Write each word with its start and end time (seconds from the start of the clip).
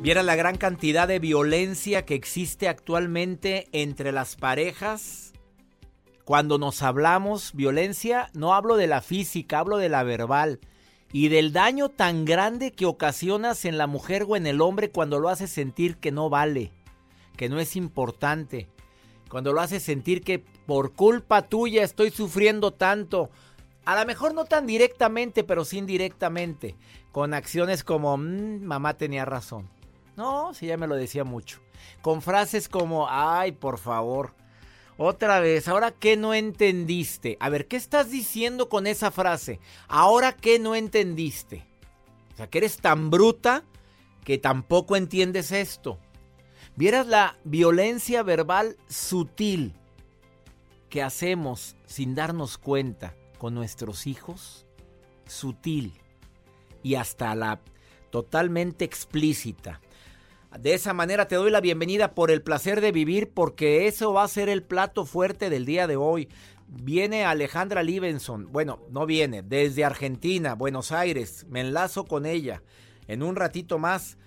Viera 0.00 0.22
la 0.22 0.36
gran 0.36 0.56
cantidad 0.56 1.08
de 1.08 1.18
violencia 1.18 2.04
que 2.04 2.14
existe 2.14 2.68
actualmente 2.68 3.66
entre 3.72 4.12
las 4.12 4.36
parejas. 4.36 5.32
Cuando 6.24 6.56
nos 6.56 6.82
hablamos 6.82 7.52
violencia, 7.52 8.30
no 8.32 8.54
hablo 8.54 8.76
de 8.76 8.86
la 8.86 9.00
física, 9.00 9.58
hablo 9.58 9.76
de 9.76 9.88
la 9.88 10.04
verbal 10.04 10.60
y 11.12 11.28
del 11.28 11.52
daño 11.52 11.88
tan 11.88 12.24
grande 12.24 12.70
que 12.70 12.86
ocasionas 12.86 13.64
en 13.64 13.76
la 13.76 13.88
mujer 13.88 14.24
o 14.28 14.36
en 14.36 14.46
el 14.46 14.60
hombre 14.60 14.90
cuando 14.90 15.18
lo 15.18 15.30
haces 15.30 15.50
sentir 15.50 15.96
que 15.96 16.12
no 16.12 16.30
vale, 16.30 16.70
que 17.36 17.48
no 17.48 17.58
es 17.58 17.74
importante, 17.74 18.68
cuando 19.28 19.52
lo 19.52 19.60
haces 19.60 19.82
sentir 19.82 20.22
que 20.22 20.38
por 20.38 20.92
culpa 20.92 21.42
tuya 21.48 21.82
estoy 21.82 22.12
sufriendo 22.12 22.72
tanto. 22.72 23.30
A 23.84 23.98
lo 23.98 24.06
mejor 24.06 24.32
no 24.32 24.44
tan 24.44 24.64
directamente, 24.64 25.42
pero 25.42 25.64
sí 25.64 25.78
indirectamente, 25.78 26.76
con 27.10 27.34
acciones 27.34 27.82
como 27.82 28.16
mmm, 28.16 28.62
mamá 28.62 28.94
tenía 28.94 29.24
razón. 29.24 29.68
No, 30.18 30.52
sí, 30.52 30.66
ya 30.66 30.76
me 30.76 30.88
lo 30.88 30.96
decía 30.96 31.22
mucho. 31.22 31.60
Con 32.02 32.22
frases 32.22 32.68
como, 32.68 33.06
ay, 33.08 33.52
por 33.52 33.78
favor. 33.78 34.34
Otra 34.96 35.38
vez, 35.38 35.68
¿ahora 35.68 35.92
qué 35.92 36.16
no 36.16 36.34
entendiste? 36.34 37.36
A 37.38 37.48
ver, 37.50 37.68
¿qué 37.68 37.76
estás 37.76 38.10
diciendo 38.10 38.68
con 38.68 38.88
esa 38.88 39.12
frase? 39.12 39.60
¿Ahora 39.86 40.32
qué 40.32 40.58
no 40.58 40.74
entendiste? 40.74 41.64
O 42.32 42.36
sea, 42.36 42.50
que 42.50 42.58
eres 42.58 42.78
tan 42.78 43.10
bruta 43.10 43.62
que 44.24 44.38
tampoco 44.38 44.96
entiendes 44.96 45.52
esto. 45.52 46.00
Vieras 46.74 47.06
la 47.06 47.38
violencia 47.44 48.24
verbal 48.24 48.76
sutil 48.88 49.72
que 50.90 51.00
hacemos 51.00 51.76
sin 51.86 52.16
darnos 52.16 52.58
cuenta 52.58 53.14
con 53.38 53.54
nuestros 53.54 54.08
hijos. 54.08 54.66
Sutil. 55.28 55.92
Y 56.82 56.96
hasta 56.96 57.32
la 57.36 57.60
totalmente 58.10 58.84
explícita. 58.84 59.80
De 60.58 60.74
esa 60.74 60.92
manera 60.92 61.28
te 61.28 61.36
doy 61.36 61.52
la 61.52 61.60
bienvenida 61.60 62.16
por 62.16 62.32
el 62.32 62.42
placer 62.42 62.80
de 62.80 62.90
vivir 62.90 63.30
porque 63.32 63.86
eso 63.86 64.12
va 64.12 64.24
a 64.24 64.28
ser 64.28 64.48
el 64.48 64.64
plato 64.64 65.04
fuerte 65.04 65.50
del 65.50 65.64
día 65.64 65.86
de 65.86 65.94
hoy. 65.94 66.28
Viene 66.66 67.24
Alejandra 67.24 67.84
Libenson, 67.84 68.50
bueno, 68.50 68.80
no 68.90 69.06
viene, 69.06 69.42
desde 69.42 69.84
Argentina, 69.84 70.56
Buenos 70.56 70.90
Aires, 70.90 71.46
me 71.48 71.60
enlazo 71.60 72.06
con 72.06 72.26
ella 72.26 72.64
en 73.06 73.22
un 73.22 73.36
ratito 73.36 73.78
más. 73.78 74.18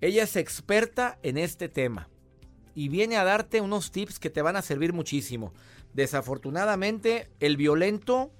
Ella 0.00 0.22
es 0.22 0.36
experta 0.36 1.18
en 1.24 1.36
este 1.36 1.68
tema 1.68 2.08
y 2.76 2.88
viene 2.88 3.16
a 3.16 3.24
darte 3.24 3.60
unos 3.60 3.90
tips 3.90 4.20
que 4.20 4.30
te 4.30 4.42
van 4.42 4.54
a 4.54 4.62
servir 4.62 4.92
muchísimo. 4.92 5.52
Desafortunadamente, 5.94 7.28
el 7.40 7.56
violento 7.56 8.30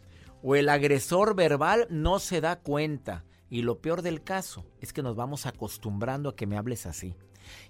o 0.45 0.55
el 0.55 0.69
agresor 0.69 1.35
verbal 1.35 1.89
no 1.91 2.21
se 2.21 2.41
da 2.41 2.61
cuenta. 2.61 3.25
Y 3.49 3.63
lo 3.63 3.79
peor 3.79 4.03
del 4.03 4.23
caso 4.23 4.65
es 4.81 4.93
que 4.93 5.03
nos 5.03 5.17
vamos 5.17 5.47
acostumbrando 5.47 6.31
a 6.31 6.37
que 6.37 6.47
me 6.47 6.57
hables 6.57 6.87
así. 6.87 7.15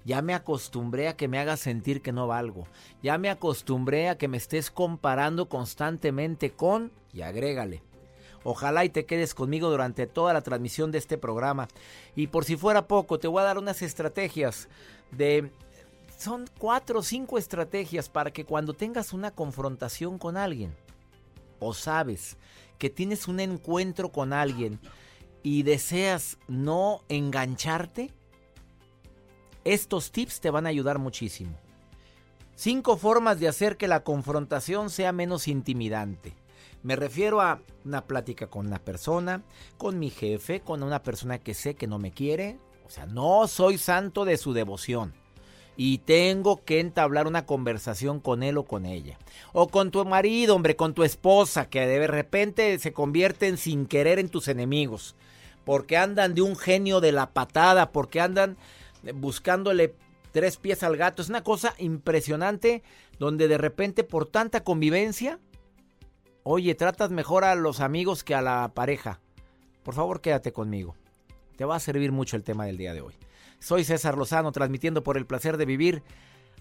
Ya 0.05 0.23
me 0.23 0.35
acostumbré 0.35 1.09
a 1.09 1.17
que 1.17 1.29
me 1.29 1.39
hagas 1.39 1.61
sentir 1.61 2.01
que 2.01 2.13
no 2.13 2.27
valgo. 2.27 2.67
Ya 3.03 3.19
me 3.19 3.29
acostumbré 3.29 4.09
a 4.09 4.17
que 4.17 4.29
me 4.29 4.39
estés 4.39 4.71
comparando 4.71 5.49
constantemente 5.49 6.51
con... 6.51 6.93
y 7.13 7.23
agrégale. 7.23 7.83
Ojalá 8.43 8.85
y 8.85 8.91
te 8.91 9.07
quedes 9.07 9.35
conmigo 9.35 9.69
durante 9.71 10.07
toda 10.07 10.33
la 10.33 10.41
transmisión 10.41 10.93
de 10.93 10.99
este 10.99 11.19
programa. 11.19 11.69
Y 12.15 12.29
por 12.29 12.45
si 12.45 12.57
fuera 12.57 12.87
poco, 12.87 13.19
te 13.19 13.29
voy 13.29 13.43
a 13.43 13.47
dar 13.47 13.59
unas 13.59 13.83
estrategias 13.83 14.69
de... 15.11 15.51
Son 16.17 16.47
cuatro 16.57 17.01
o 17.01 17.03
cinco 17.03 17.37
estrategias 17.37 18.09
para 18.09 18.31
que 18.31 18.47
cuando 18.47 18.73
tengas 18.73 19.13
una 19.13 19.33
confrontación 19.33 20.17
con 20.17 20.39
alguien, 20.39 20.75
o 21.59 21.75
sabes 21.75 22.39
que 22.79 22.89
tienes 22.89 23.29
un 23.29 23.39
encuentro 23.39 24.11
con 24.11 24.33
alguien, 24.33 24.81
y 25.47 25.63
deseas 25.63 26.39
no 26.49 27.03
engancharte, 27.09 28.11
estos 29.63 30.11
tips 30.11 30.41
te 30.41 30.51
van 30.51 30.67
a 30.67 30.71
ayudar 30.71 30.99
muchísimo. 30.99 31.57
Cinco 32.57 32.97
formas 32.97 33.39
de 33.39 33.47
hacer 33.47 33.77
que 33.77 33.87
la 33.87 34.03
confrontación 34.03 34.91
sea 34.91 35.13
menos 35.13 35.47
intimidante. 35.47 36.35
Me 36.83 36.97
refiero 36.97 37.41
a 37.41 37.63
una 37.85 38.09
plática 38.09 38.49
con 38.49 38.67
una 38.67 38.81
persona, 38.81 39.45
con 39.79 40.01
mi 40.01 40.11
jefe, 40.11 40.63
con 40.63 40.83
una 40.83 41.05
persona 41.05 41.39
que 41.39 41.55
sé 41.55 41.77
que 41.77 41.87
no 41.87 42.01
me 42.01 42.11
quiere. 42.11 42.59
O 42.85 42.91
sea, 42.91 43.07
no 43.07 43.47
soy 43.47 43.79
santo 43.79 44.25
de 44.25 44.39
su 44.39 44.53
devoción. 44.53 45.15
Y 45.77 45.99
tengo 45.99 46.65
que 46.65 46.81
entablar 46.81 47.29
una 47.29 47.47
conversación 47.47 48.19
con 48.19 48.43
él 48.43 48.59
o 48.59 48.65
con 48.65 48.85
ella. 48.85 49.17
O 49.53 49.69
con 49.69 49.93
tu 49.93 50.05
marido, 50.05 50.57
hombre, 50.57 50.75
con 50.75 50.93
tu 50.93 51.05
esposa, 51.05 51.69
que 51.69 51.87
de 51.87 52.05
repente 52.09 52.77
se 52.81 52.93
convierten 52.93 53.59
sin 53.59 53.87
querer 53.87 54.19
en 54.19 54.29
tus 54.29 54.49
enemigos 54.49 55.15
porque 55.67 55.97
andan 55.97 56.37
de 56.37 56.43
un 56.43 56.55
genio 56.55 57.01
de 57.01 57.11
la 57.11 57.33
patada, 57.33 57.91
porque 57.91 58.21
andan 58.21 58.57
buscándole 59.17 59.97
tres 60.31 60.59
pies 60.59 60.85
al 60.85 60.97
gato. 60.97 61.21
Es 61.21 61.29
una 61.29 61.43
cosa 61.43 61.75
impresionante 61.79 62.85
donde 63.19 63.49
de 63.49 63.59
repente 63.59 64.05
por 64.05 64.29
tanta 64.29 64.63
convivencia, 64.63 65.41
oye, 66.45 66.77
tratas 66.77 67.11
mejor 67.11 67.43
a 67.43 67.57
los 67.57 67.81
amigos 67.81 68.23
que 68.23 68.37
a 68.37 68.43
la 68.43 68.71
pareja. 68.75 69.21
Por 69.83 69.95
favor, 69.95 70.21
quédate 70.21 70.53
conmigo. 70.53 70.95
Te 71.57 71.65
va 71.65 71.75
a 71.75 71.81
servir 71.81 72.13
mucho 72.13 72.37
el 72.37 72.45
tema 72.45 72.65
del 72.65 72.77
día 72.77 72.95
de 72.95 73.01
hoy. 73.01 73.15
Soy 73.59 73.83
César 73.83 74.17
Lozano, 74.17 74.53
transmitiendo 74.53 75.03
por 75.03 75.17
el 75.17 75.27
placer 75.27 75.57
de 75.57 75.67
vivir 75.67 76.05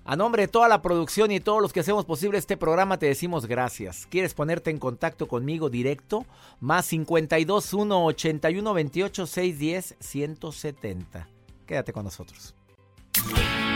a 0.05 0.15
nombre 0.15 0.43
de 0.43 0.47
toda 0.47 0.67
la 0.67 0.81
producción 0.81 1.31
y 1.31 1.39
todos 1.39 1.61
los 1.61 1.73
que 1.73 1.79
hacemos 1.79 2.05
posible 2.05 2.37
este 2.37 2.57
programa, 2.57 2.99
te 2.99 3.07
decimos 3.07 3.47
gracias. 3.47 4.07
¿Quieres 4.09 4.35
ponerte 4.35 4.69
en 4.69 4.77
contacto 4.77 5.27
conmigo 5.27 5.69
directo? 5.69 6.25
Más 6.59 6.85
52 6.85 7.73
1 7.73 8.05
81 8.05 8.73
28 8.73 9.25
610 9.25 9.95
170. 9.99 11.27
Quédate 11.65 11.91
con 11.91 12.03
nosotros. 12.03 12.53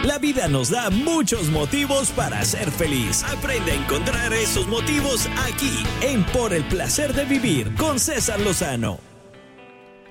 La 0.03 0.17
vida 0.17 0.47
nos 0.47 0.69
da 0.69 0.89
muchos 0.89 1.49
motivos 1.49 2.11
para 2.11 2.45
ser 2.45 2.71
feliz. 2.71 3.23
Aprende 3.23 3.71
a 3.71 3.75
encontrar 3.75 4.31
esos 4.31 4.67
motivos 4.67 5.27
aquí, 5.47 5.83
en 6.01 6.23
Por 6.25 6.53
el 6.53 6.63
placer 6.65 7.13
de 7.13 7.25
vivir 7.25 7.75
con 7.75 7.99
César 7.99 8.39
Lozano. 8.39 9.08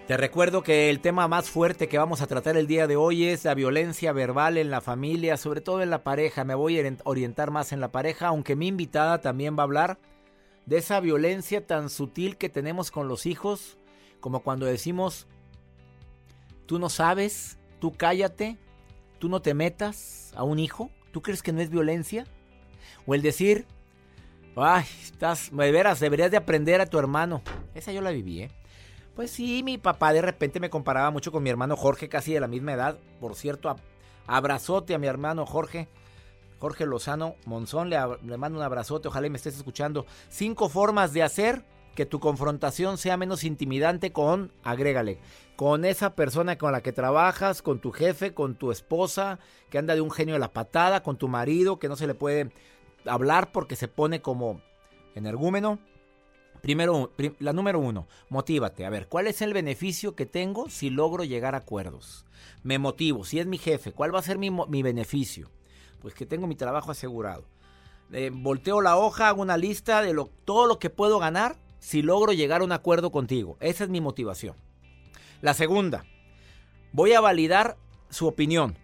Te 0.09 0.17
recuerdo 0.17 0.63
que 0.63 0.89
el 0.89 1.01
tema 1.01 1.29
más 1.29 1.51
fuerte 1.51 1.87
que 1.87 1.99
vamos 1.99 2.23
a 2.23 2.27
tratar 2.27 2.57
el 2.57 2.67
día 2.67 2.87
de 2.87 2.97
hoy 2.97 3.27
es 3.27 3.45
la 3.45 3.53
violencia 3.53 4.11
verbal 4.11 4.57
en 4.57 4.71
la 4.71 4.81
familia, 4.81 5.37
sobre 5.37 5.61
todo 5.61 5.83
en 5.83 5.91
la 5.91 6.03
pareja. 6.03 6.45
Me 6.45 6.55
voy 6.55 6.81
a 6.81 6.97
orientar 7.05 7.51
más 7.51 7.73
en 7.73 7.81
la 7.81 7.93
pareja, 7.93 8.29
aunque 8.29 8.57
mi 8.57 8.69
invitada 8.69 9.21
también 9.21 9.55
va 9.55 9.61
a 9.61 9.65
hablar 9.65 9.99
de 10.65 10.79
esa 10.79 11.01
violencia 11.01 11.67
tan 11.67 11.91
sutil 11.91 12.39
que 12.39 12.49
tenemos 12.49 12.91
con 12.91 13.07
los 13.07 13.27
hijos, 13.27 13.77
como 14.21 14.41
cuando 14.41 14.65
decimos, 14.65 15.27
tú 16.65 16.79
no 16.79 16.89
sabes, 16.89 17.59
tú 17.79 17.93
cállate, 17.93 18.57
tú 19.19 19.29
no 19.29 19.43
te 19.43 19.53
metas 19.53 20.33
a 20.37 20.43
un 20.43 20.59
hijo, 20.59 20.89
¿tú 21.13 21.21
crees 21.21 21.43
que 21.43 21.53
no 21.53 21.61
es 21.61 21.69
violencia? 21.69 22.25
O 23.05 23.15
el 23.15 23.21
decir, 23.21 23.67
ay, 24.57 24.87
estás, 25.03 25.51
de 25.55 25.71
veras, 25.71 26.01
deberías 26.01 26.31
de 26.31 26.39
aprender 26.39 26.81
a 26.81 26.87
tu 26.87 26.99
hermano. 26.99 27.43
Esa 27.75 27.93
yo 27.93 28.01
la 28.01 28.11
viví, 28.11 28.45
¿eh? 28.45 28.51
Pues 29.19 29.33
sí, 29.33 29.65
mi 29.65 29.79
papá 29.79 30.13
de 30.13 30.23
repente 30.23 30.61
me 30.61 30.71
comparaba 30.71 31.11
mucho 31.11 31.33
con 31.33 31.43
mi 31.43 31.51
hermano 31.51 31.75
Jorge, 31.77 32.09
casi 32.09 32.33
de 32.33 32.39
la 32.39 32.47
misma 32.47 32.75
edad. 32.75 33.01
Por 33.19 33.35
cierto, 33.35 33.75
abrazote 34.29 34.95
a 34.95 34.99
mi 34.99 35.09
hermano 35.09 35.45
Jorge. 35.45 35.89
Jorge 36.61 36.87
Lozano 36.87 37.35
Monzón, 37.45 37.91
le, 37.91 37.99
mando 38.37 38.61
un 38.61 38.65
abrazote, 38.65 39.09
ojalá 39.09 39.29
me 39.29 39.37
estés 39.37 39.57
escuchando. 39.57 40.07
Cinco 40.29 40.69
formas 40.69 41.13
de 41.13 41.25
hacer 41.25 41.65
que 41.97 42.07
tu 42.07 42.21
confrontación 42.21 42.97
sea 42.97 43.17
menos 43.17 43.43
intimidante 43.43 44.13
con, 44.13 44.53
agrégale, 44.63 45.19
con 45.57 45.85
esa 45.85 46.15
persona 46.15 46.57
con 46.57 46.71
la 46.71 46.85
que 46.85 46.93
trabajas, 46.93 47.61
con 47.61 47.81
tu 47.81 47.91
jefe, 47.91 48.35
con 48.35 48.55
tu 48.55 48.71
esposa, 48.71 49.41
que 49.69 49.79
anda 49.79 49.97
de 49.97 50.01
un 50.01 50.13
genio 50.13 50.35
de 50.35 50.39
la 50.39 50.53
patada, 50.53 51.03
con 51.03 51.19
tu 51.19 51.27
marido, 51.27 51.81
que 51.81 51.89
no 51.89 51.97
se 51.97 52.07
le 52.07 52.15
puede 52.15 52.53
hablar 53.05 53.51
porque 53.51 53.75
se 53.75 53.89
pone 53.89 54.23
como 54.23 54.61
energúmeno. 55.17 55.81
Primero, 56.61 57.13
la 57.39 57.53
número 57.53 57.79
uno, 57.79 58.07
motívate. 58.29 58.85
A 58.85 58.91
ver, 58.91 59.09
¿cuál 59.09 59.27
es 59.27 59.43
el 59.43 59.53
beneficio 59.53 60.15
que 60.15 60.27
tengo 60.27 60.69
si 60.69 60.91
logro 60.91 61.25
llegar 61.25 61.55
a 61.55 61.59
acuerdos? 61.59 62.25
Me 62.63 62.79
motivo. 62.79 63.25
Si 63.25 63.39
es 63.39 63.47
mi 63.47 63.59
jefe, 63.59 63.93
¿cuál 63.93 64.15
va 64.15 64.19
a 64.19 64.23
ser 64.23 64.39
mi, 64.39 64.83
beneficio? 64.83 65.51
Pues 66.01 66.15
que 66.15 66.27
tengo 66.27 66.47
mi 66.47 66.57
trabajo 66.57 66.91
asegurado. 66.91 67.45
Eh, 68.13 68.31
volteo 68.33 68.81
la 68.81 68.97
hoja, 68.97 69.29
hago 69.29 69.43
una 69.43 69.57
lista 69.57 70.03
de 70.03 70.15
lo, 70.15 70.31
todo 70.45 70.67
lo 70.67 70.79
que 70.79 70.91
puedo 70.91 71.19
ganar 71.19 71.57
si 71.79 72.03
logro 72.03 72.33
llegar 72.33 72.63
a 72.63 72.65
un 72.65 72.73
acuerdo 72.73 73.11
contigo. 73.11 73.57
Esa 73.61 73.85
es 73.85 73.91
mi 73.91 74.01
motivación. 74.01 74.57
La 75.41 75.55
segunda, 75.55 76.05
voy 76.93 77.13
a 77.13 77.21
validar 77.21 77.77
su 78.11 78.27
opinión. 78.27 78.77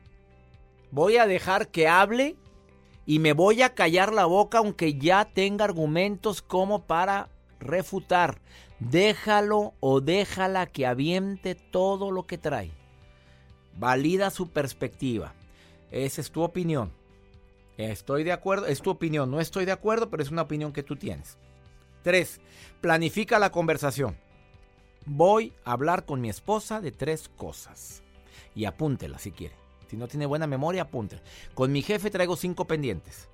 Voy 0.91 1.17
a 1.17 1.27
dejar 1.27 1.69
que 1.69 1.88
hable 1.88 2.37
y 3.06 3.19
me 3.19 3.32
voy 3.32 3.62
a 3.62 3.75
callar 3.75 4.12
la 4.12 4.27
boca 4.27 4.59
aunque 4.59 4.94
ya 4.94 5.25
tenga 5.25 5.65
argumentos 5.65 6.41
como 6.41 6.87
para 6.87 7.29
refutar. 7.65 8.41
Déjalo 8.79 9.75
o 9.81 10.01
déjala 10.01 10.67
que 10.67 10.87
aviente 10.87 11.55
todo 11.55 12.11
lo 12.11 12.27
que 12.27 12.39
trae. 12.39 12.71
Valida 13.77 14.31
su 14.31 14.51
perspectiva. 14.51 15.35
Esa 15.91 16.21
es 16.21 16.31
tu 16.31 16.43
opinión. 16.43 16.93
Estoy 17.77 18.23
de 18.23 18.33
acuerdo, 18.33 18.67
es 18.67 18.83
tu 18.83 18.91
opinión. 18.91 19.31
No 19.31 19.41
estoy 19.41 19.65
de 19.65 19.73
acuerdo, 19.73 20.11
pero 20.11 20.23
es 20.23 20.31
una 20.31 20.43
opinión 20.43 20.73
que 20.73 20.83
tú 20.83 20.97
tienes. 20.97 21.39
3. 22.03 22.41
Planifica 22.81 23.39
la 23.39 23.51
conversación. 23.51 24.17
Voy 25.07 25.53
a 25.65 25.73
hablar 25.73 26.05
con 26.05 26.21
mi 26.21 26.29
esposa 26.29 26.81
de 26.81 26.93
tres 26.93 27.29
cosas. 27.37 28.03
Y 28.55 28.67
apúntela 28.67 29.19
si 29.19 29.33
quiere. 29.33 29.55
Si 29.89 29.97
no 29.97 30.07
tiene 30.07 30.27
buena 30.27 30.47
memoria, 30.47 30.83
apúntela. 30.83 31.23
Con 31.55 31.73
mi 31.73 31.83
jefe 31.83 32.11
traigo 32.11 32.37
cinco 32.37 32.67
pendientes 32.67 33.29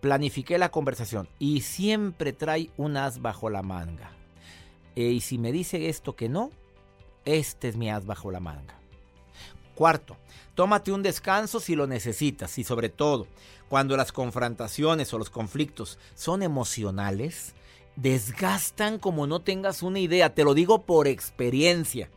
planifiqué 0.00 0.58
la 0.58 0.70
conversación 0.70 1.28
y 1.38 1.62
siempre 1.62 2.32
trae 2.32 2.70
un 2.76 2.96
as 2.96 3.20
bajo 3.20 3.50
la 3.50 3.62
manga. 3.62 4.12
Eh, 4.96 5.10
y 5.10 5.20
si 5.20 5.38
me 5.38 5.52
dice 5.52 5.88
esto 5.88 6.16
que 6.16 6.28
no, 6.28 6.50
este 7.24 7.68
es 7.68 7.76
mi 7.76 7.90
as 7.90 8.06
bajo 8.06 8.30
la 8.30 8.40
manga. 8.40 8.78
Cuarto, 9.74 10.16
tómate 10.54 10.90
un 10.90 11.02
descanso 11.02 11.60
si 11.60 11.76
lo 11.76 11.86
necesitas 11.86 12.58
y 12.58 12.64
sobre 12.64 12.88
todo, 12.88 13.28
cuando 13.68 13.96
las 13.96 14.12
confrontaciones 14.12 15.12
o 15.14 15.18
los 15.18 15.30
conflictos 15.30 15.98
son 16.14 16.42
emocionales, 16.42 17.54
desgastan 17.94 18.98
como 18.98 19.26
no 19.26 19.40
tengas 19.40 19.82
una 19.82 20.00
idea, 20.00 20.34
te 20.34 20.44
lo 20.44 20.54
digo 20.54 20.82
por 20.82 21.06
experiencia. 21.06 22.10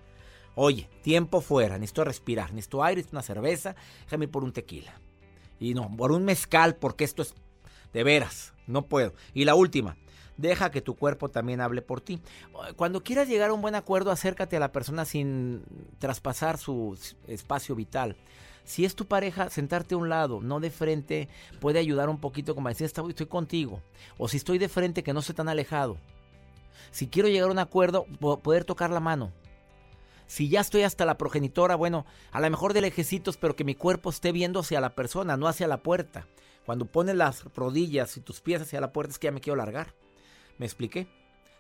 Oye, 0.56 0.90
tiempo 1.02 1.42
fuera, 1.42 1.78
necesito 1.78 2.04
respirar, 2.04 2.54
necesito 2.54 2.84
aire, 2.84 3.00
necesito 3.00 3.16
una 3.16 3.24
cerveza, 3.24 3.76
déjame 4.06 4.28
por 4.28 4.44
un 4.44 4.54
tequila. 4.54 5.00
Y 5.60 5.74
no, 5.74 5.96
por 5.96 6.12
un 6.12 6.26
mezcal, 6.26 6.76
porque 6.76 7.04
esto 7.04 7.22
es 7.22 7.36
de 7.94 8.04
veras, 8.04 8.54
no 8.68 8.88
puedo. 8.88 9.14
Y 9.34 9.46
la 9.46 9.56
última, 9.56 9.98
deja 10.38 10.72
que 10.72 10.82
tu 10.82 10.96
cuerpo 10.96 11.30
también 11.30 11.62
hable 11.62 11.82
por 11.82 12.02
ti. 12.02 12.22
Cuando 12.76 13.04
quieras 13.04 13.28
llegar 13.28 13.50
a 13.50 13.54
un 13.54 13.62
buen 13.62 13.76
acuerdo, 13.76 14.12
acércate 14.12 14.58
a 14.58 14.60
la 14.60 14.72
persona 14.72 15.06
sin 15.06 15.64
traspasar 16.00 16.58
su 16.58 16.98
espacio 17.28 17.76
vital. 17.76 18.18
Si 18.64 18.86
es 18.86 18.96
tu 18.96 19.06
pareja, 19.06 19.50
sentarte 19.50 19.96
a 19.96 19.98
un 19.98 20.10
lado, 20.10 20.40
no 20.42 20.60
de 20.60 20.70
frente, 20.70 21.30
puede 21.60 21.80
ayudar 21.80 22.10
un 22.10 22.20
poquito 22.20 22.54
como 22.54 22.70
decir, 22.70 22.86
estoy 22.86 23.26
contigo. 23.26 23.82
O 24.18 24.28
si 24.28 24.38
estoy 24.38 24.58
de 24.60 24.70
frente, 24.70 25.04
que 25.04 25.14
no 25.14 25.22
esté 25.22 25.34
tan 25.34 25.50
alejado. 25.50 25.98
Si 26.92 27.08
quiero 27.08 27.28
llegar 27.28 27.50
a 27.50 27.54
un 27.54 27.60
acuerdo, 27.60 28.06
poder 28.44 28.66
tocar 28.66 28.92
la 28.92 29.00
mano. 29.00 29.32
Si 30.28 30.48
ya 30.48 30.62
estoy 30.62 30.84
hasta 30.84 31.06
la 31.06 31.18
progenitora, 31.18 31.76
bueno, 31.76 32.06
a 32.32 32.40
lo 32.40 32.50
mejor 32.50 32.74
de 32.74 32.82
lejecitos, 32.82 33.36
pero 33.38 33.56
que 33.56 33.64
mi 33.64 33.76
cuerpo 33.76 34.10
esté 34.10 34.32
viendo 34.32 34.62
hacia 34.62 34.80
la 34.80 34.96
persona, 34.96 35.36
no 35.38 35.48
hacia 35.48 35.68
la 35.68 35.84
puerta. 35.84 36.28
Cuando 36.66 36.86
pones 36.86 37.16
las 37.16 37.44
rodillas 37.56 38.18
y 38.18 38.22
tus 38.22 38.42
pies 38.42 38.62
hacia 38.62 38.82
la 38.82 38.92
puerta 38.92 39.12
es 39.12 39.20
que 39.20 39.28
ya 39.28 39.32
me 39.32 39.42
quiero 39.42 39.58
largar. 39.58 39.94
¿Me 40.58 40.66
expliqué? 40.66 41.08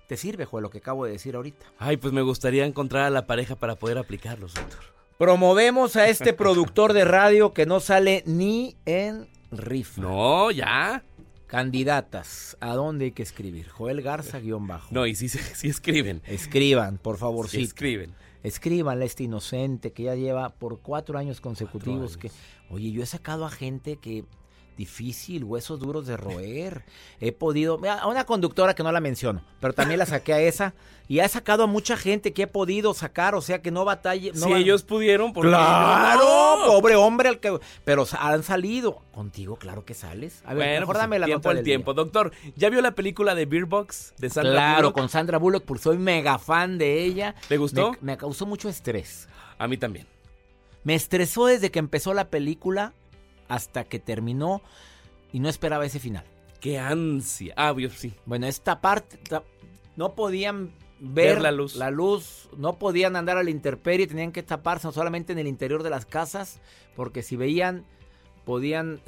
¿Te 0.08 0.18
sirve, 0.18 0.46
Joel, 0.46 0.64
lo 0.64 0.70
que 0.70 0.80
acabo 0.80 1.06
de 1.06 1.14
decir 1.14 1.36
ahorita? 1.36 1.66
Ay, 1.80 1.98
pues 1.98 2.14
me 2.14 2.22
gustaría 2.22 2.66
encontrar 2.66 3.06
a 3.06 3.10
la 3.10 3.26
pareja 3.26 3.56
para 3.56 3.76
poder 3.76 3.98
aplicarlo, 3.98 4.48
doctor. 4.48 4.80
Promovemos 5.18 5.96
a 5.96 6.10
este 6.10 6.34
productor 6.34 6.94
de 6.94 7.06
radio 7.06 7.54
que 7.54 7.66
no 7.66 7.80
sale 7.80 8.24
ni 8.26 8.76
en 8.86 9.30
rifa. 9.52 10.02
No, 10.02 10.52
ya. 10.52 11.04
Candidatas, 11.48 12.58
¿a 12.60 12.76
dónde 12.76 13.06
hay 13.06 13.12
que 13.12 13.24
escribir? 13.24 13.70
Joel 13.70 14.02
Garza 14.02 14.40
guion 14.40 14.68
bajo. 14.68 14.88
No, 14.92 15.06
y 15.06 15.16
sí, 15.16 15.30
sí 15.30 15.68
escriben. 15.68 16.22
Escriban, 16.26 16.98
por 16.98 17.18
favor, 17.18 17.50
sí. 17.50 17.62
Escriben. 17.62 18.14
Escriban 18.44 19.02
a 19.02 19.06
este 19.06 19.24
inocente 19.24 19.92
que 19.92 20.04
ya 20.04 20.16
lleva 20.16 20.50
por 20.50 20.80
cuatro 20.80 21.18
años 21.18 21.42
consecutivos 21.42 22.18
que, 22.18 22.32
oye, 22.70 22.92
yo 22.92 23.04
he 23.04 23.06
sacado 23.06 23.46
a 23.46 23.52
gente 23.52 23.98
que 23.98 24.26
difícil, 24.78 25.44
huesos 25.44 25.80
duros 25.80 26.08
de 26.08 26.18
roer. 26.18 26.84
He 27.20 27.32
podido, 27.32 27.80
a 27.88 28.08
una 28.08 28.26
conductora 28.26 28.74
que 28.74 28.84
no 28.84 28.92
la 28.92 29.00
menciono, 29.00 29.44
pero 29.60 29.74
también 29.74 30.00
la 30.00 30.06
saqué 30.06 30.34
a 30.34 30.42
esa 30.42 30.74
y 31.08 31.20
he 31.20 31.28
sacado 31.28 31.64
a 31.64 31.68
mucha 31.68 31.98
gente 31.98 32.32
que 32.32 32.44
he 32.44 32.48
podido 32.48 32.94
sacar, 32.94 33.36
o 33.36 33.42
sea 33.42 33.62
que 33.62 33.70
no 33.70 33.84
batalle. 33.84 34.32
No 34.34 34.48
si 34.48 34.54
ellos 34.54 34.84
pudieron, 34.84 35.34
por 35.34 35.46
claro, 35.46 36.22
pobre 36.68 36.96
hombre 36.96 37.28
al 37.28 37.40
que, 37.40 37.60
pero 37.84 38.08
han 38.18 38.44
salido. 38.44 39.02
Contigo, 39.14 39.58
claro 39.58 39.84
que 39.84 39.94
sales. 39.94 40.42
A 40.46 40.54
ver, 40.54 40.58
bueno, 40.58 40.80
mejor 40.80 40.96
pues, 40.96 40.98
dame 41.00 41.20
la 41.20 41.26
tiempo 41.26 41.50
al 41.50 41.64
tiempo, 41.64 41.94
doctor. 41.94 42.32
¿Ya 42.56 42.70
vio 42.70 42.82
la 42.82 42.92
película 42.96 43.36
de 43.36 43.46
Beer 43.46 43.66
Box 43.66 44.14
de 44.20 44.30
Sandra 44.30 44.54
Claro, 44.54 44.94
con 44.94 45.10
Sandra 45.10 45.38
Bullock, 45.38 45.66
porque 45.66 45.84
soy 45.84 45.98
mega 45.98 46.40
fan 46.40 46.78
de 46.78 47.04
ella. 47.04 47.36
¿Te 47.50 47.58
gustó? 47.58 47.94
me 48.00 48.16
causó 48.16 48.46
mucho 48.46 48.70
estrés. 48.70 49.28
A 49.58 49.68
mí 49.68 49.76
también. 49.76 50.08
Me 50.84 50.96
estresó 50.96 51.46
desde 51.46 51.72
que 51.72 51.80
empezó 51.80 52.14
la 52.14 52.30
película 52.30 52.94
hasta 53.52 53.84
que 53.84 54.00
terminó 54.00 54.62
y 55.34 55.42
no 55.42 55.50
esperaba 55.50 55.86
ese 55.86 56.00
final. 56.00 56.24
¡Qué 56.62 56.80
ansia! 56.80 57.54
Ah, 57.58 57.76
sí. 57.94 58.14
Bueno, 58.26 58.48
esta 58.48 58.80
parte 58.80 59.20
no 59.98 60.16
podían 60.16 60.74
ver, 61.00 61.42
la 61.42 61.52
luz. 61.52 61.76
La 61.76 61.92
luz, 61.92 62.50
no 62.56 62.80
podían 62.80 63.18
andar 63.18 63.38
a 63.38 63.44
la 63.44 63.50
intemperie, 63.50 64.08
tenían 64.08 64.32
que 64.32 64.42
taparse 64.42 64.88
no 64.88 64.94
solamente 64.94 65.34
en 65.34 65.40
el 65.40 65.48
interior 65.48 65.84
de 65.84 65.90
las 65.90 66.06
casas, 66.06 66.62
porque 66.96 67.24
si 67.24 67.36
veían 67.36 67.86
podían 68.46 69.02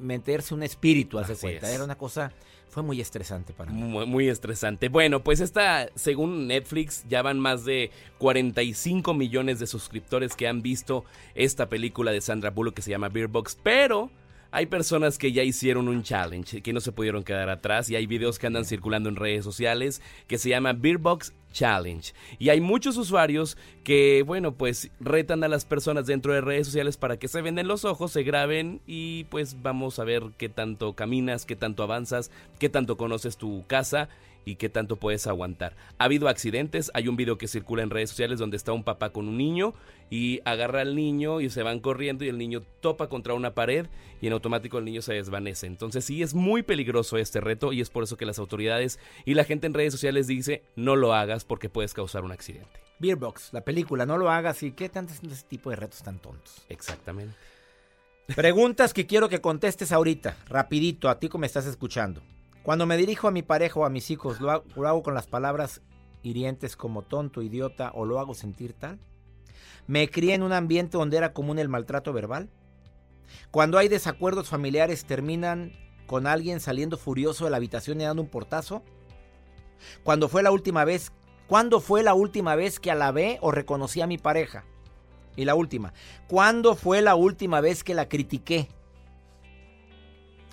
meterse 0.00 0.54
un 0.54 0.62
espíritu 0.62 1.18
a 1.18 1.24
cuenta. 1.24 1.70
Era 1.70 1.84
una 1.84 1.96
cosa, 1.96 2.32
fue 2.68 2.82
muy 2.82 3.00
estresante 3.00 3.52
para 3.52 3.72
mí. 3.72 3.82
Muy, 3.82 4.06
muy, 4.06 4.28
estresante. 4.28 4.88
Bueno, 4.88 5.22
pues 5.22 5.40
esta, 5.40 5.88
según 5.94 6.46
Netflix, 6.46 7.04
ya 7.08 7.22
van 7.22 7.40
más 7.40 7.64
de 7.64 7.90
45 8.18 9.14
millones 9.14 9.58
de 9.58 9.66
suscriptores 9.66 10.34
que 10.36 10.48
han 10.48 10.62
visto 10.62 11.04
esta 11.34 11.68
película 11.68 12.12
de 12.12 12.20
Sandra 12.20 12.50
Bullock 12.50 12.74
que 12.74 12.82
se 12.82 12.90
llama 12.90 13.08
Beer 13.08 13.28
Box, 13.28 13.58
pero... 13.62 14.10
Hay 14.50 14.66
personas 14.66 15.18
que 15.18 15.32
ya 15.32 15.42
hicieron 15.42 15.88
un 15.88 16.02
challenge, 16.02 16.62
que 16.62 16.72
no 16.72 16.80
se 16.80 16.92
pudieron 16.92 17.22
quedar 17.24 17.48
atrás 17.50 17.90
y 17.90 17.96
hay 17.96 18.06
videos 18.06 18.38
que 18.38 18.46
andan 18.46 18.64
circulando 18.64 19.08
en 19.08 19.16
redes 19.16 19.44
sociales 19.44 20.00
que 20.26 20.38
se 20.38 20.48
llama 20.48 20.72
Beer 20.72 20.98
Box 20.98 21.32
Challenge. 21.52 22.12
Y 22.38 22.50
hay 22.50 22.60
muchos 22.60 22.96
usuarios 22.96 23.56
que, 23.82 24.22
bueno, 24.26 24.52
pues 24.52 24.90
retan 25.00 25.42
a 25.42 25.48
las 25.48 25.64
personas 25.64 26.06
dentro 26.06 26.32
de 26.32 26.40
redes 26.40 26.66
sociales 26.66 26.96
para 26.96 27.18
que 27.18 27.28
se 27.28 27.42
venden 27.42 27.68
los 27.68 27.84
ojos, 27.84 28.12
se 28.12 28.22
graben 28.22 28.80
y 28.86 29.24
pues 29.24 29.62
vamos 29.62 29.98
a 29.98 30.04
ver 30.04 30.22
qué 30.36 30.48
tanto 30.48 30.94
caminas, 30.94 31.46
qué 31.46 31.56
tanto 31.56 31.82
avanzas, 31.82 32.30
qué 32.58 32.68
tanto 32.68 32.96
conoces 32.96 33.36
tu 33.36 33.64
casa 33.66 34.08
y 34.46 34.54
qué 34.54 34.68
tanto 34.68 34.96
puedes 34.96 35.26
aguantar. 35.26 35.74
Ha 35.98 36.04
habido 36.04 36.28
accidentes, 36.28 36.90
hay 36.94 37.08
un 37.08 37.16
video 37.16 37.36
que 37.36 37.48
circula 37.48 37.82
en 37.82 37.90
redes 37.90 38.10
sociales 38.10 38.38
donde 38.38 38.56
está 38.56 38.72
un 38.72 38.84
papá 38.84 39.10
con 39.10 39.28
un 39.28 39.36
niño 39.36 39.74
y 40.08 40.40
agarra 40.44 40.82
al 40.82 40.94
niño 40.94 41.40
y 41.40 41.50
se 41.50 41.64
van 41.64 41.80
corriendo 41.80 42.24
y 42.24 42.28
el 42.28 42.38
niño 42.38 42.62
topa 42.80 43.08
contra 43.08 43.34
una 43.34 43.54
pared 43.54 43.86
y 44.22 44.28
en 44.28 44.32
automático 44.32 44.78
el 44.78 44.84
niño 44.84 45.02
se 45.02 45.14
desvanece. 45.14 45.66
Entonces 45.66 46.04
sí 46.04 46.22
es 46.22 46.32
muy 46.32 46.62
peligroso 46.62 47.18
este 47.18 47.40
reto 47.40 47.72
y 47.72 47.80
es 47.80 47.90
por 47.90 48.04
eso 48.04 48.16
que 48.16 48.24
las 48.24 48.38
autoridades 48.38 49.00
y 49.24 49.34
la 49.34 49.42
gente 49.42 49.66
en 49.66 49.74
redes 49.74 49.92
sociales 49.92 50.28
dice 50.28 50.62
no 50.76 50.94
lo 50.94 51.12
hagas 51.12 51.44
porque 51.44 51.68
puedes 51.68 51.92
causar 51.92 52.24
un 52.24 52.30
accidente. 52.30 52.80
Beerbox, 53.00 53.52
la 53.52 53.62
película, 53.62 54.06
no 54.06 54.16
lo 54.16 54.30
hagas 54.30 54.62
y 54.62 54.70
qué 54.70 54.88
tantos 54.88 55.18
ese 55.22 55.44
tipo 55.48 55.70
de 55.70 55.76
retos 55.76 56.04
tan 56.04 56.20
tontos. 56.20 56.64
Exactamente. 56.68 57.34
Preguntas 58.34 58.94
que 58.94 59.06
quiero 59.06 59.28
que 59.28 59.40
contestes 59.40 59.90
ahorita, 59.90 60.36
rapidito, 60.48 61.08
a 61.08 61.18
ti 61.18 61.28
como 61.28 61.40
me 61.42 61.46
estás 61.48 61.66
escuchando. 61.66 62.22
Cuando 62.66 62.84
me 62.84 62.96
dirijo 62.96 63.28
a 63.28 63.30
mi 63.30 63.42
pareja 63.42 63.78
o 63.78 63.84
a 63.84 63.90
mis 63.90 64.10
hijos, 64.10 64.40
¿lo 64.40 64.50
hago, 64.50 65.04
con 65.04 65.14
las 65.14 65.28
palabras 65.28 65.82
hirientes 66.24 66.74
como 66.74 67.02
tonto, 67.02 67.40
idiota 67.40 67.92
o 67.94 68.04
lo 68.04 68.18
hago 68.18 68.34
sentir 68.34 68.72
tal? 68.72 68.98
¿Me 69.86 70.10
crié 70.10 70.34
en 70.34 70.42
un 70.42 70.52
ambiente 70.52 70.98
donde 70.98 71.16
era 71.16 71.32
común 71.32 71.60
el 71.60 71.68
maltrato 71.68 72.12
verbal? 72.12 72.50
Cuando 73.52 73.78
hay 73.78 73.86
desacuerdos 73.86 74.48
familiares, 74.48 75.04
¿terminan 75.04 75.74
con 76.08 76.26
alguien 76.26 76.58
saliendo 76.58 76.98
furioso 76.98 77.44
de 77.44 77.52
la 77.52 77.58
habitación 77.58 78.00
y 78.00 78.04
dando 78.04 78.22
un 78.22 78.28
portazo? 78.28 78.82
¿Cuándo 80.02 80.28
fue 80.28 80.42
la 80.42 80.50
última 80.50 80.84
vez, 80.84 81.12
¿cuándo 81.46 81.78
fue 81.78 82.02
la 82.02 82.14
última 82.14 82.56
vez 82.56 82.80
que 82.80 82.90
alabé 82.90 83.38
o 83.42 83.52
reconocí 83.52 84.00
a 84.00 84.08
mi 84.08 84.18
pareja? 84.18 84.64
Y 85.36 85.44
la 85.44 85.54
última, 85.54 85.92
¿cuándo 86.26 86.74
fue 86.74 87.00
la 87.00 87.14
última 87.14 87.60
vez 87.60 87.84
que 87.84 87.94
la 87.94 88.08
critiqué? 88.08 88.66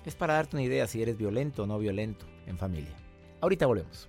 Es 0.04 0.14
para 0.14 0.34
darte 0.34 0.56
una 0.56 0.64
idea 0.64 0.86
si 0.86 1.02
eres 1.02 1.16
violento 1.16 1.62
o 1.62 1.66
no 1.66 1.78
violento 1.78 2.26
en 2.46 2.58
familia. 2.58 2.94
Ahorita 3.40 3.66
volvemos 3.66 4.08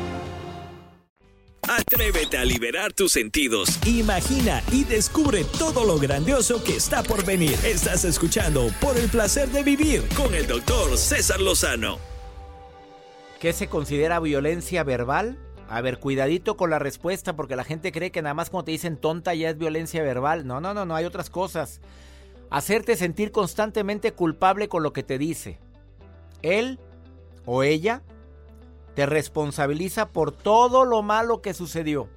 Atrévete 1.69 2.37
a 2.37 2.43
liberar 2.43 2.91
tus 2.91 3.11
sentidos. 3.11 3.79
Imagina 3.85 4.63
y 4.71 4.83
descubre 4.83 5.45
todo 5.57 5.85
lo 5.85 5.99
grandioso 5.99 6.63
que 6.63 6.75
está 6.75 7.03
por 7.03 7.23
venir. 7.23 7.53
Estás 7.63 8.03
escuchando 8.03 8.67
Por 8.81 8.97
el 8.97 9.09
placer 9.09 9.49
de 9.49 9.63
vivir 9.63 10.03
con 10.17 10.33
el 10.33 10.47
doctor 10.47 10.97
César 10.97 11.39
Lozano. 11.39 11.99
¿Qué 13.39 13.53
se 13.53 13.67
considera 13.67 14.19
violencia 14.19 14.83
verbal? 14.83 15.37
A 15.69 15.81
ver, 15.81 15.99
cuidadito 15.99 16.57
con 16.57 16.69
la 16.69 16.79
respuesta 16.79 17.35
porque 17.35 17.55
la 17.55 17.63
gente 17.63 17.91
cree 17.91 18.11
que 18.11 18.21
nada 18.21 18.33
más 18.33 18.49
cuando 18.49 18.65
te 18.65 18.71
dicen 18.71 18.97
tonta 18.97 19.33
ya 19.35 19.49
es 19.49 19.57
violencia 19.57 20.03
verbal. 20.03 20.45
No, 20.45 20.61
no, 20.61 20.73
no, 20.73 20.85
no, 20.85 20.95
hay 20.95 21.05
otras 21.05 21.29
cosas. 21.29 21.79
Hacerte 22.49 22.97
sentir 22.97 23.31
constantemente 23.31 24.11
culpable 24.11 24.67
con 24.67 24.83
lo 24.83 24.93
que 24.93 25.03
te 25.03 25.17
dice. 25.17 25.59
Él 26.41 26.79
o 27.45 27.63
ella 27.63 28.01
te 28.95 29.05
responsabiliza 29.05 30.09
por 30.09 30.31
todo 30.31 30.85
lo 30.85 31.01
malo 31.01 31.41
que 31.41 31.53
sucedió. 31.53 32.09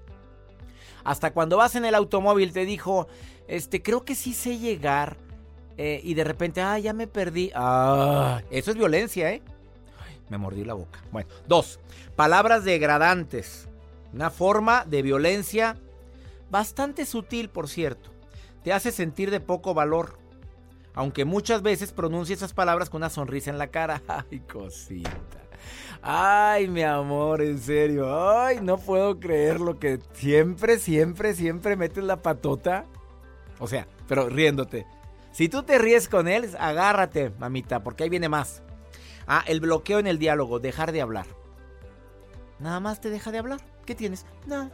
Hasta 1.04 1.32
cuando 1.32 1.56
vas 1.56 1.74
en 1.74 1.84
el 1.84 1.94
automóvil 1.94 2.52
te 2.52 2.64
dijo, 2.64 3.06
este, 3.46 3.82
creo 3.82 4.04
que 4.04 4.14
sí 4.14 4.32
sé 4.32 4.58
llegar. 4.58 5.18
Eh, 5.76 6.00
y 6.04 6.14
de 6.14 6.24
repente, 6.24 6.62
ah, 6.62 6.78
ya 6.78 6.92
me 6.92 7.06
perdí. 7.06 7.50
Ah, 7.54 8.42
eso 8.50 8.70
es 8.70 8.76
violencia, 8.76 9.32
¿eh? 9.32 9.42
me 10.28 10.38
mordí 10.38 10.64
la 10.64 10.74
boca. 10.74 11.02
Bueno, 11.12 11.28
dos, 11.46 11.80
palabras 12.16 12.64
degradantes. 12.64 13.68
Una 14.12 14.30
forma 14.30 14.84
de 14.84 15.02
violencia 15.02 15.76
bastante 16.50 17.04
sutil, 17.04 17.48
por 17.50 17.68
cierto. 17.68 18.10
Te 18.62 18.72
hace 18.72 18.92
sentir 18.92 19.30
de 19.30 19.40
poco 19.40 19.74
valor. 19.74 20.18
Aunque 20.94 21.24
muchas 21.24 21.62
veces 21.62 21.92
pronuncia 21.92 22.34
esas 22.34 22.54
palabras 22.54 22.88
con 22.88 23.00
una 23.00 23.10
sonrisa 23.10 23.50
en 23.50 23.58
la 23.58 23.68
cara. 23.68 24.02
Ay, 24.30 24.40
cosita. 24.40 25.43
Ay, 26.02 26.68
mi 26.68 26.82
amor, 26.82 27.42
en 27.42 27.58
serio. 27.58 28.38
Ay, 28.38 28.58
no 28.60 28.78
puedo 28.78 29.18
creer 29.18 29.60
lo 29.60 29.78
que 29.78 29.98
siempre, 30.12 30.78
siempre, 30.78 31.34
siempre 31.34 31.76
metes 31.76 32.04
la 32.04 32.22
patota. 32.22 32.84
O 33.58 33.66
sea, 33.66 33.86
pero 34.08 34.28
riéndote. 34.28 34.86
Si 35.32 35.48
tú 35.48 35.62
te 35.62 35.78
ríes 35.78 36.08
con 36.08 36.28
él, 36.28 36.48
agárrate, 36.58 37.30
mamita, 37.38 37.82
porque 37.82 38.04
ahí 38.04 38.10
viene 38.10 38.28
más. 38.28 38.62
Ah, 39.26 39.42
el 39.46 39.60
bloqueo 39.60 39.98
en 39.98 40.06
el 40.06 40.18
diálogo, 40.18 40.60
dejar 40.60 40.92
de 40.92 41.00
hablar. 41.00 41.26
Nada 42.58 42.80
más 42.80 43.00
te 43.00 43.10
deja 43.10 43.32
de 43.32 43.38
hablar. 43.38 43.60
¿Qué 43.84 43.94
tienes? 43.94 44.26
Nada. 44.46 44.70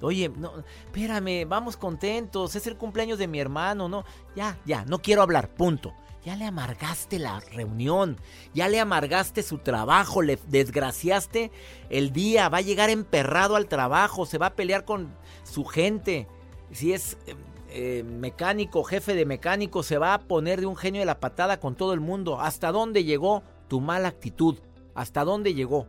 Oye, 0.00 0.28
no, 0.28 0.52
espérame, 0.86 1.46
vamos 1.48 1.76
contentos, 1.76 2.56
es 2.56 2.66
el 2.66 2.76
cumpleaños 2.76 3.18
de 3.18 3.28
mi 3.28 3.38
hermano, 3.38 3.88
¿no? 3.88 4.04
Ya, 4.34 4.58
ya, 4.64 4.84
no 4.84 5.00
quiero 5.00 5.22
hablar, 5.22 5.48
punto 5.54 5.92
ya 6.24 6.36
le 6.36 6.44
amargaste 6.44 7.18
la 7.18 7.40
reunión, 7.40 8.18
ya 8.52 8.68
le 8.68 8.78
amargaste 8.78 9.42
su 9.42 9.58
trabajo, 9.58 10.22
le 10.22 10.38
desgraciaste 10.48 11.50
el 11.88 12.12
día, 12.12 12.48
va 12.48 12.58
a 12.58 12.62
llegar 12.62 12.90
emperrado 12.90 13.56
al 13.56 13.68
trabajo, 13.68 14.26
se 14.26 14.38
va 14.38 14.46
a 14.46 14.54
pelear 14.54 14.84
con 14.84 15.14
su 15.44 15.64
gente. 15.64 16.28
Si 16.72 16.92
es 16.92 17.16
eh, 17.26 17.34
eh, 17.70 18.02
mecánico, 18.04 18.84
jefe 18.84 19.14
de 19.14 19.24
mecánico, 19.24 19.82
se 19.82 19.96
va 19.96 20.14
a 20.14 20.20
poner 20.20 20.60
de 20.60 20.66
un 20.66 20.76
genio 20.76 21.00
de 21.00 21.06
la 21.06 21.20
patada 21.20 21.58
con 21.58 21.74
todo 21.74 21.94
el 21.94 22.00
mundo. 22.00 22.40
¿Hasta 22.40 22.70
dónde 22.70 23.04
llegó 23.04 23.42
tu 23.68 23.80
mala 23.80 24.08
actitud? 24.08 24.58
¿Hasta 24.94 25.24
dónde 25.24 25.54
llegó? 25.54 25.86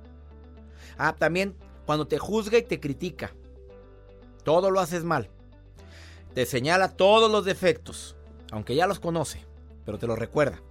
Ah, 0.98 1.14
también 1.14 1.56
cuando 1.86 2.08
te 2.08 2.20
juzga 2.20 2.58
y 2.58 2.64
te 2.64 2.80
critica. 2.80 3.34
Todo 4.44 4.72
lo 4.72 4.80
haces 4.80 5.04
mal. 5.04 5.30
Te 6.34 6.46
señala 6.46 6.96
todos 6.96 7.30
los 7.32 7.46
defectos, 7.46 8.16
aunque 8.52 8.76
ya 8.76 8.88
los 8.88 9.00
conoce 9.00 9.46
pero 9.86 9.98
te 9.98 10.08
lo 10.08 10.16
recuerda. 10.16 10.62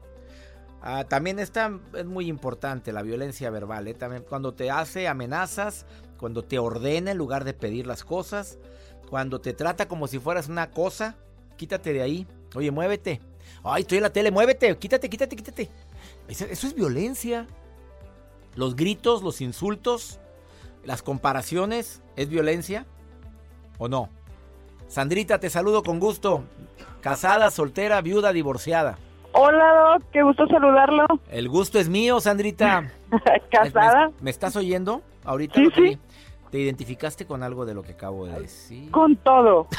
Ah, 0.83 1.05
también 1.05 1.39
está, 1.39 1.79
es 1.95 2.07
muy 2.07 2.27
importante 2.27 2.93
la 2.93 3.03
violencia 3.03 3.51
verbal. 3.51 3.87
¿eh? 3.89 3.95
También 3.95 4.25
cuando 4.27 4.55
te 4.55 4.71
hace 4.71 5.09
amenazas, 5.09 5.85
cuando 6.19 6.43
te 6.43 6.59
ordena 6.59 7.11
en 7.11 7.19
lugar 7.19 7.45
de 7.45 7.53
pedir 7.53 7.87
las 7.87 8.03
cosas, 8.03 8.59
cuando 9.09 9.41
te 9.41 9.53
trata 9.53 9.89
como 9.89 10.07
si 10.07 10.19
fueras 10.19 10.49
una 10.49 10.71
cosa, 10.71 11.17
quítate 11.57 11.93
de 11.93 12.03
ahí. 12.03 12.27
Oye, 12.55 12.71
muévete. 12.71 13.21
Ay, 13.63 13.83
estoy 13.83 13.99
en 13.99 14.05
la 14.05 14.13
tele, 14.13 14.31
muévete, 14.31 14.75
quítate, 14.79 15.11
quítate, 15.11 15.37
quítate. 15.37 15.71
Eso 16.29 16.47
es 16.67 16.75
violencia. 16.75 17.47
Los 18.55 18.75
gritos, 18.75 19.23
los 19.23 19.41
insultos, 19.41 20.19
las 20.85 21.03
comparaciones, 21.03 22.01
¿es 22.17 22.29
violencia 22.29 22.87
o 23.81 23.89
no? 23.89 24.09
Sandrita, 24.87 25.41
te 25.41 25.51
saludo 25.51 25.83
con 25.83 25.99
gusto. 25.99 26.45
Casada, 27.01 27.51
soltera, 27.51 28.01
viuda, 28.03 28.33
divorciada. 28.33 28.99
Hola, 29.33 29.95
Doc, 29.95 30.05
qué 30.13 30.23
gusto 30.23 30.47
saludarlo. 30.47 31.07
El 31.31 31.49
gusto 31.49 31.79
es 31.79 31.89
mío, 31.89 32.21
Sandrita. 32.21 32.93
¿Casada? 33.51 34.11
¿Me, 34.21 34.31
estás 34.31 34.55
oyendo 34.57 35.03
ahorita? 35.25 35.55
Sí, 35.55 35.69
sí. 35.75 35.99
¿Te 36.51 36.59
identificaste 36.59 37.27
con 37.27 37.43
algo 37.43 37.65
de 37.65 37.75
lo 37.75 37.83
que 37.83 37.93
acabo 37.93 38.27
de 38.27 38.41
decir? 38.41 38.91
Con 38.91 39.17
todo. 39.17 39.69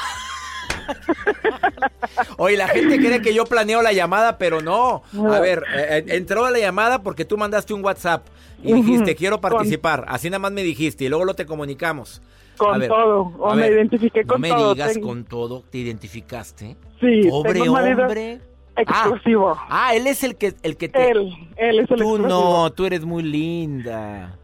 Oye, 2.37 2.57
la 2.57 2.69
gente 2.69 2.97
cree 2.97 3.21
que 3.21 3.33
yo 3.33 3.45
planeo 3.45 3.81
la 3.81 3.91
llamada, 3.91 4.37
pero 4.37 4.61
no. 4.61 5.03
A 5.29 5.39
ver, 5.39 5.63
eh, 5.75 5.97
eh, 5.97 6.15
entró 6.15 6.49
la 6.49 6.57
llamada 6.57 7.03
porque 7.03 7.25
tú 7.25 7.37
mandaste 7.37 7.73
un 7.73 7.83
WhatsApp 7.83 8.25
y 8.63 8.73
dijiste, 8.73 9.15
quiero 9.15 9.41
participar. 9.41 10.05
Así 10.07 10.29
nada 10.29 10.39
más 10.39 10.53
me 10.53 10.63
dijiste 10.63 11.03
y 11.03 11.09
luego 11.09 11.25
lo 11.25 11.35
te 11.35 11.45
comunicamos. 11.45 12.21
Con 12.69 12.79
ver, 12.79 12.89
todo, 12.89 13.21
o 13.39 13.55
me 13.55 13.61
ver, 13.63 13.73
identifiqué 13.73 14.23
con 14.25 14.35
no 14.41 14.47
me 14.47 14.49
todo. 14.49 14.73
digas 14.73 14.93
tengo- 14.93 15.07
con 15.07 15.25
todo, 15.25 15.63
¿te 15.69 15.77
identificaste? 15.79 16.75
Sí, 16.99 17.21
Pobre 17.29 17.53
tengo 17.53 17.65
un 17.65 17.71
marido 17.73 18.01
hombre. 18.03 18.39
exclusivo. 18.75 19.57
Ah, 19.69 19.93
él 19.95 20.05
es 20.07 20.23
el 20.23 20.35
que, 20.37 20.53
el 20.63 20.77
que 20.77 20.89
te... 20.89 21.11
Él, 21.11 21.33
él 21.57 21.79
es 21.79 21.91
el 21.91 21.97
Tú 21.97 22.17
no, 22.19 22.71
tú 22.71 22.85
eres 22.85 23.03
muy 23.05 23.23
linda. 23.23 24.37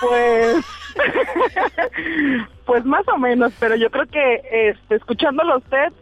Pues, 0.00 0.56
pues 2.66 2.84
más 2.84 3.06
o 3.08 3.18
menos, 3.18 3.52
pero 3.60 3.76
yo 3.76 3.90
creo 3.90 4.06
que 4.06 4.42
este, 4.70 4.96
escuchándolo 4.96 5.58
usted, 5.58 5.92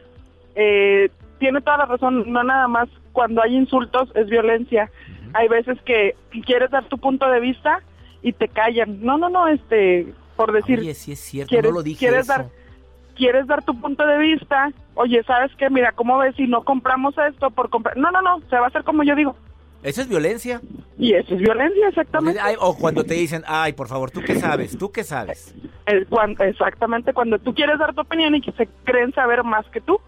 eh, 0.54 1.10
tiene 1.38 1.60
toda 1.60 1.78
la 1.78 1.86
razón, 1.86 2.24
no 2.32 2.42
nada 2.42 2.68
más 2.68 2.88
cuando 3.12 3.42
hay 3.42 3.54
insultos 3.56 4.08
es 4.14 4.26
violencia. 4.28 4.90
Hay 5.34 5.48
veces 5.48 5.78
que 5.84 6.14
quieres 6.46 6.70
dar 6.70 6.84
tu 6.86 6.98
punto 6.98 7.28
de 7.28 7.40
vista 7.40 7.82
y 8.22 8.32
te 8.32 8.48
callan. 8.48 9.02
No, 9.04 9.18
no, 9.18 9.28
no, 9.28 9.46
este, 9.48 10.12
por 10.38 10.52
decir, 10.52 10.78
Oye, 10.78 10.94
sí 10.94 11.12
es 11.12 11.18
cierto, 11.20 11.50
¿quieres- 11.50 11.70
no 11.70 11.76
lo 11.78 11.82
dije 11.82 11.98
quieres 11.98 12.20
eso. 12.20 12.32
dar- 12.32 12.46
quieres 13.16 13.46
dar 13.48 13.64
tu 13.64 13.78
punto 13.78 14.06
de 14.06 14.16
vista, 14.18 14.70
oye, 14.94 15.22
¿sabes 15.24 15.50
qué? 15.58 15.68
Mira, 15.68 15.90
¿cómo 15.92 16.16
ves 16.18 16.34
si 16.36 16.46
no 16.46 16.62
compramos 16.62 17.14
esto 17.28 17.50
por 17.50 17.68
comprar? 17.68 17.96
No, 17.96 18.10
no, 18.12 18.22
no, 18.22 18.38
se 18.48 18.56
va 18.56 18.66
a 18.66 18.68
hacer 18.68 18.84
como 18.84 19.02
yo 19.02 19.14
digo. 19.16 19.34
Eso 19.82 20.00
es 20.02 20.08
violencia. 20.08 20.60
Y 20.98 21.12
eso 21.14 21.34
es 21.34 21.40
violencia, 21.40 21.88
exactamente. 21.88 22.40
ay, 22.40 22.54
o 22.60 22.76
cuando 22.76 23.04
te 23.04 23.14
dicen, 23.14 23.42
ay, 23.46 23.72
por 23.72 23.88
favor, 23.88 24.10
¿tú 24.12 24.20
qué 24.22 24.36
sabes? 24.36 24.78
¿Tú 24.78 24.90
qué 24.90 25.02
sabes? 25.04 25.54
El 25.86 26.06
cuan- 26.06 26.36
exactamente, 26.40 27.12
cuando 27.12 27.38
tú 27.38 27.52
quieres 27.54 27.78
dar 27.78 27.92
tu 27.94 28.00
opinión 28.02 28.34
y 28.34 28.40
que 28.40 28.52
se 28.52 28.68
creen 28.84 29.12
saber 29.12 29.42
más 29.44 29.66
que 29.70 29.80
tú. 29.80 30.00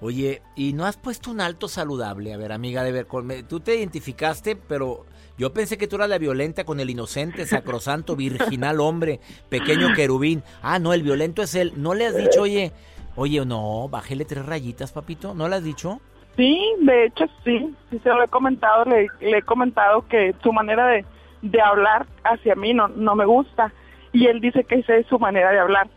Oye, 0.00 0.42
¿y 0.54 0.74
no 0.74 0.84
has 0.86 0.96
puesto 0.96 1.30
un 1.30 1.40
alto 1.40 1.66
saludable? 1.66 2.32
A 2.32 2.36
ver, 2.36 2.52
amiga, 2.52 2.84
de 2.84 2.92
ver, 2.92 3.06
con- 3.06 3.26
me- 3.26 3.42
tú 3.42 3.58
te 3.60 3.76
identificaste, 3.76 4.54
pero 4.54 5.06
yo 5.36 5.52
pensé 5.52 5.76
que 5.76 5.88
tú 5.88 5.96
eras 5.96 6.08
la 6.08 6.18
violenta 6.18 6.64
con 6.64 6.78
el 6.78 6.88
inocente, 6.90 7.46
sacrosanto, 7.46 8.14
virginal 8.16 8.80
hombre, 8.80 9.18
pequeño 9.48 9.92
querubín. 9.94 10.42
Ah, 10.62 10.78
no, 10.78 10.92
el 10.92 11.02
violento 11.02 11.42
es 11.42 11.54
él. 11.56 11.72
¿No 11.76 11.94
le 11.94 12.06
has 12.06 12.16
dicho, 12.16 12.42
oye, 12.42 12.72
oye, 13.16 13.44
no, 13.44 13.88
bájele 13.88 14.24
tres 14.24 14.46
rayitas, 14.46 14.92
papito? 14.92 15.34
¿No 15.34 15.48
le 15.48 15.56
has 15.56 15.64
dicho? 15.64 16.00
Sí, 16.36 16.56
de 16.82 17.06
hecho 17.06 17.24
sí, 17.44 17.74
sí 17.90 17.98
se 17.98 18.08
lo 18.10 18.22
he 18.22 18.28
comentado, 18.28 18.84
le, 18.84 19.08
le 19.20 19.38
he 19.38 19.42
comentado 19.42 20.06
que 20.06 20.32
su 20.40 20.52
manera 20.52 20.86
de, 20.86 21.04
de 21.42 21.60
hablar 21.60 22.06
hacia 22.22 22.54
mí 22.54 22.72
no, 22.72 22.86
no 22.86 23.16
me 23.16 23.24
gusta. 23.26 23.72
Y 24.12 24.26
él 24.26 24.40
dice 24.40 24.62
que 24.62 24.76
esa 24.76 24.94
es 24.94 25.06
su 25.08 25.18
manera 25.18 25.50
de 25.50 25.58
hablar. 25.58 25.88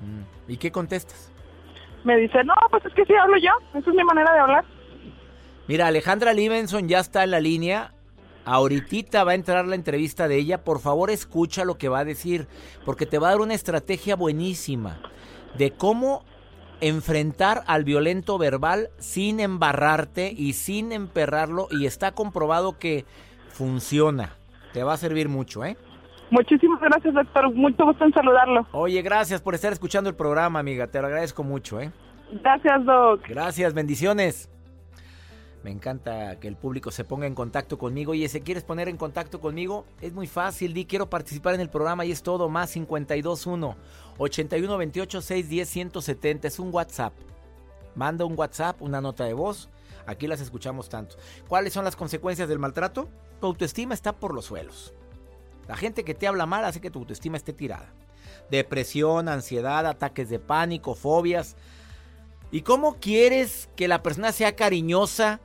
Mm, 0.00 0.50
¿Y 0.50 0.56
qué 0.56 0.72
contestas? 0.72 1.30
Me 2.04 2.16
dice, 2.18 2.44
no, 2.44 2.54
pues 2.70 2.84
es 2.84 2.92
que 2.94 3.04
sí 3.04 3.14
hablo 3.14 3.36
yo, 3.38 3.50
esa 3.78 3.90
es 3.90 3.96
mi 3.96 4.04
manera 4.04 4.32
de 4.32 4.38
hablar. 4.38 4.64
Mira, 5.66 5.86
Alejandra 5.86 6.34
Livenson 6.34 6.88
ya 6.88 7.00
está 7.00 7.24
en 7.24 7.30
la 7.30 7.40
línea. 7.40 7.92
Ahorita 8.44 9.24
va 9.24 9.32
a 9.32 9.34
entrar 9.34 9.66
la 9.66 9.74
entrevista 9.74 10.28
de 10.28 10.36
ella. 10.36 10.62
Por 10.62 10.80
favor, 10.80 11.10
escucha 11.10 11.64
lo 11.64 11.78
que 11.78 11.88
va 11.88 12.00
a 12.00 12.04
decir, 12.04 12.46
porque 12.84 13.06
te 13.06 13.18
va 13.18 13.28
a 13.28 13.30
dar 13.30 13.40
una 13.40 13.54
estrategia 13.54 14.16
buenísima 14.16 15.00
de 15.56 15.70
cómo 15.70 16.24
enfrentar 16.82 17.62
al 17.66 17.84
violento 17.84 18.36
verbal 18.36 18.90
sin 18.98 19.40
embarrarte 19.40 20.30
y 20.36 20.52
sin 20.52 20.92
emperrarlo. 20.92 21.68
Y 21.70 21.86
está 21.86 22.12
comprobado 22.12 22.78
que 22.78 23.06
funciona. 23.48 24.36
Te 24.74 24.82
va 24.82 24.92
a 24.92 24.98
servir 24.98 25.30
mucho, 25.30 25.64
¿eh? 25.64 25.78
Muchísimas 26.30 26.80
gracias, 26.80 27.14
doctor, 27.14 27.54
mucho 27.54 27.84
gusto 27.84 28.04
en 28.04 28.12
saludarlo. 28.12 28.66
Oye, 28.72 29.02
gracias 29.02 29.40
por 29.40 29.54
estar 29.54 29.72
escuchando 29.72 30.10
el 30.10 30.16
programa, 30.16 30.58
amiga. 30.58 30.86
Te 30.86 31.00
lo 31.00 31.06
agradezco 31.06 31.44
mucho, 31.44 31.80
¿eh? 31.80 31.92
Gracias, 32.42 32.84
doc. 32.84 33.20
Gracias, 33.28 33.74
bendiciones. 33.74 34.50
Me 35.64 35.70
encanta 35.70 36.38
que 36.40 36.48
el 36.48 36.56
público 36.56 36.90
se 36.90 37.04
ponga 37.04 37.26
en 37.26 37.34
contacto 37.34 37.78
conmigo. 37.78 38.12
Y 38.12 38.28
si 38.28 38.42
quieres 38.42 38.64
poner 38.64 38.88
en 38.90 38.98
contacto 38.98 39.40
conmigo, 39.40 39.86
es 40.02 40.12
muy 40.12 40.26
fácil. 40.26 40.74
Di 40.74 40.84
quiero 40.84 41.08
participar 41.08 41.54
en 41.54 41.62
el 41.62 41.70
programa 41.70 42.04
y 42.04 42.12
es 42.12 42.22
todo. 42.22 42.50
Más 42.50 42.72
521 42.72 43.74
81 44.18 44.76
28 44.76 45.20
610 45.22 45.68
170. 45.68 46.48
Es 46.48 46.58
un 46.58 46.68
WhatsApp. 46.72 47.14
Manda 47.94 48.26
un 48.26 48.38
WhatsApp, 48.38 48.82
una 48.82 49.00
nota 49.00 49.24
de 49.24 49.32
voz. 49.32 49.70
Aquí 50.06 50.26
las 50.26 50.42
escuchamos 50.42 50.90
tanto. 50.90 51.16
¿Cuáles 51.48 51.72
son 51.72 51.84
las 51.84 51.96
consecuencias 51.96 52.46
del 52.46 52.58
maltrato? 52.58 53.08
Tu 53.40 53.46
autoestima 53.46 53.94
está 53.94 54.12
por 54.12 54.34
los 54.34 54.44
suelos. 54.44 54.92
La 55.68 55.76
gente 55.76 56.04
que 56.04 56.14
te 56.14 56.26
habla 56.26 56.46
mal 56.46 56.64
hace 56.64 56.80
que 56.80 56.90
tu 56.90 56.98
autoestima 57.00 57.36
esté 57.36 57.52
tirada. 57.52 57.92
Depresión, 58.50 59.28
ansiedad, 59.28 59.86
ataques 59.86 60.28
de 60.28 60.38
pánico, 60.38 60.94
fobias. 60.94 61.56
¿Y 62.50 62.62
cómo 62.62 62.96
quieres 63.00 63.68
que 63.76 63.88
la 63.88 64.02
persona 64.02 64.30
sea 64.32 64.54
cariñosa 64.54 65.40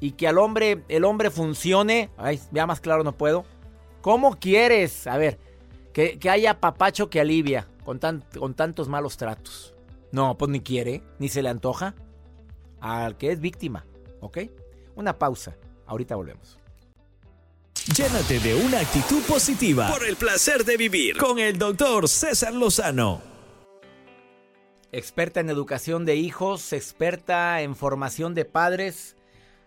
y 0.00 0.12
que 0.12 0.28
al 0.28 0.38
hombre, 0.38 0.82
el 0.88 1.04
hombre 1.04 1.30
funcione? 1.30 2.10
Ay, 2.16 2.40
ya 2.50 2.66
más 2.66 2.80
claro 2.80 3.04
no 3.04 3.12
puedo. 3.16 3.44
¿Cómo 4.02 4.36
quieres? 4.38 5.06
A 5.06 5.16
ver, 5.16 5.38
que, 5.92 6.18
haya 6.28 6.60
papacho 6.60 7.08
que 7.08 7.20
alivia 7.20 7.66
con, 7.84 8.00
tan- 8.00 8.24
con 8.38 8.54
tantos 8.54 8.88
malos 8.88 9.16
tratos. 9.16 9.74
No, 10.12 10.36
pues 10.36 10.50
ni 10.50 10.60
quiere, 10.60 11.02
ni 11.18 11.28
se 11.28 11.42
le 11.42 11.48
antoja. 11.48 11.94
Al 12.80 13.16
que 13.16 13.30
es 13.32 13.40
víctima, 13.40 13.86
¿ok? 14.20 14.38
Una 14.96 15.18
pausa. 15.18 15.56
Ahorita 15.86 16.16
volvemos. 16.16 16.58
Llénate 17.92 18.40
de 18.40 18.54
una 18.54 18.80
actitud 18.80 19.22
positiva 19.24 19.88
por 19.92 20.06
el 20.06 20.16
placer 20.16 20.64
de 20.64 20.78
vivir 20.78 21.18
con 21.18 21.38
el 21.38 21.58
doctor 21.58 22.08
César 22.08 22.54
Lozano. 22.54 23.20
Experta 24.90 25.40
en 25.40 25.50
educación 25.50 26.06
de 26.06 26.16
hijos, 26.16 26.72
experta 26.72 27.60
en 27.60 27.76
formación 27.76 28.32
de 28.32 28.46
padres, 28.46 29.16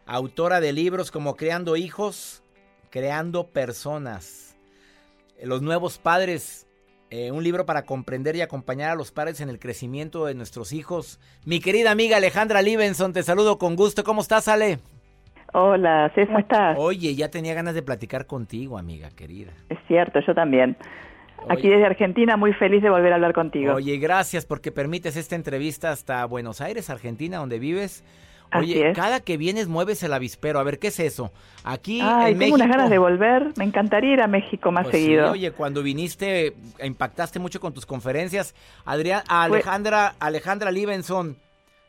autora 0.08 0.60
de 0.60 0.73
libros 0.73 1.12
como 1.12 1.36
Creando 1.36 1.75
hijos, 1.75 2.41
Creando 2.89 3.49
personas. 3.49 4.56
Los 5.43 5.62
nuevos 5.62 5.99
padres, 5.99 6.65
eh, 7.12 7.32
un 7.32 7.43
libro 7.43 7.67
para 7.67 7.86
comprender 7.86 8.36
y 8.36 8.41
acompañar 8.41 8.89
a 8.89 8.95
los 8.95 9.12
padres 9.12 9.41
en 9.41 9.49
el 9.49 9.60
crecimiento 9.60 10.25
de 10.25 10.34
nuestros 10.34 10.73
hijos. 10.73 11.19
Mi 11.45 11.60
querida 11.60 11.91
amiga 11.91 12.17
Alejandra 12.17 12.63
Livenson, 12.63 13.13
te 13.13 13.21
saludo 13.21 13.60
con 13.60 13.75
gusto. 13.75 14.03
¿Cómo 14.03 14.23
estás, 14.23 14.47
Ale? 14.47 14.80
Hola, 15.53 16.10
César, 16.13 16.27
¿cómo 16.27 16.39
estás? 16.39 16.77
Oye, 16.79 17.15
ya 17.15 17.29
tenía 17.29 17.53
ganas 17.53 17.73
de 17.73 17.81
platicar 17.81 18.25
contigo, 18.27 18.77
amiga 18.77 19.10
querida. 19.12 19.53
Es 19.69 19.77
cierto, 19.88 20.19
yo 20.25 20.33
también. 20.36 20.77
Aquí 21.49 21.69
desde 21.69 21.86
Argentina, 21.86 22.36
muy 22.36 22.51
feliz 22.53 22.81
de 22.81 22.89
volver 22.89 23.12
a 23.13 23.15
hablar 23.15 23.33
contigo. 23.33 23.73
Oye, 23.75 23.97
gracias 23.97 24.45
porque 24.45 24.71
permites 24.71 25.15
esta 25.15 25.36
entrevista 25.36 25.91
hasta 25.91 26.25
Buenos 26.25 26.62
Aires, 26.62 26.89
Argentina, 26.89 27.38
donde 27.38 27.60
vives. 27.60 28.03
Oye, 28.53 28.93
cada 28.93 29.19
que 29.19 29.36
vienes 29.38 29.67
mueves 29.67 30.01
el 30.03 30.13
avispero. 30.13 30.60
A 30.60 30.63
ver, 30.63 30.79
¿qué 30.79 30.88
es 30.88 30.99
eso? 30.99 31.31
Aquí 31.63 31.99
Ay, 32.01 32.31
en 32.33 32.39
tengo 32.39 32.39
México. 32.39 32.55
unas 32.55 32.69
ganas 32.69 32.89
de 32.89 32.97
volver. 32.97 33.53
Me 33.57 33.65
encantaría 33.65 34.13
ir 34.13 34.21
a 34.21 34.27
México 34.27 34.71
más 34.71 34.86
Pues 34.86 34.95
sí, 34.95 35.03
seguido. 35.03 35.31
oye, 35.31 35.51
cuando 35.51 35.83
viniste 35.83 36.53
impactaste 36.83 37.39
mucho 37.39 37.60
con 37.60 37.73
tus 37.73 37.86
conferencias. 37.86 38.55
Adrián, 38.86 39.21
Alejandra, 39.27 40.15
Alejandra 40.19 40.71
Livenson, 40.71 41.36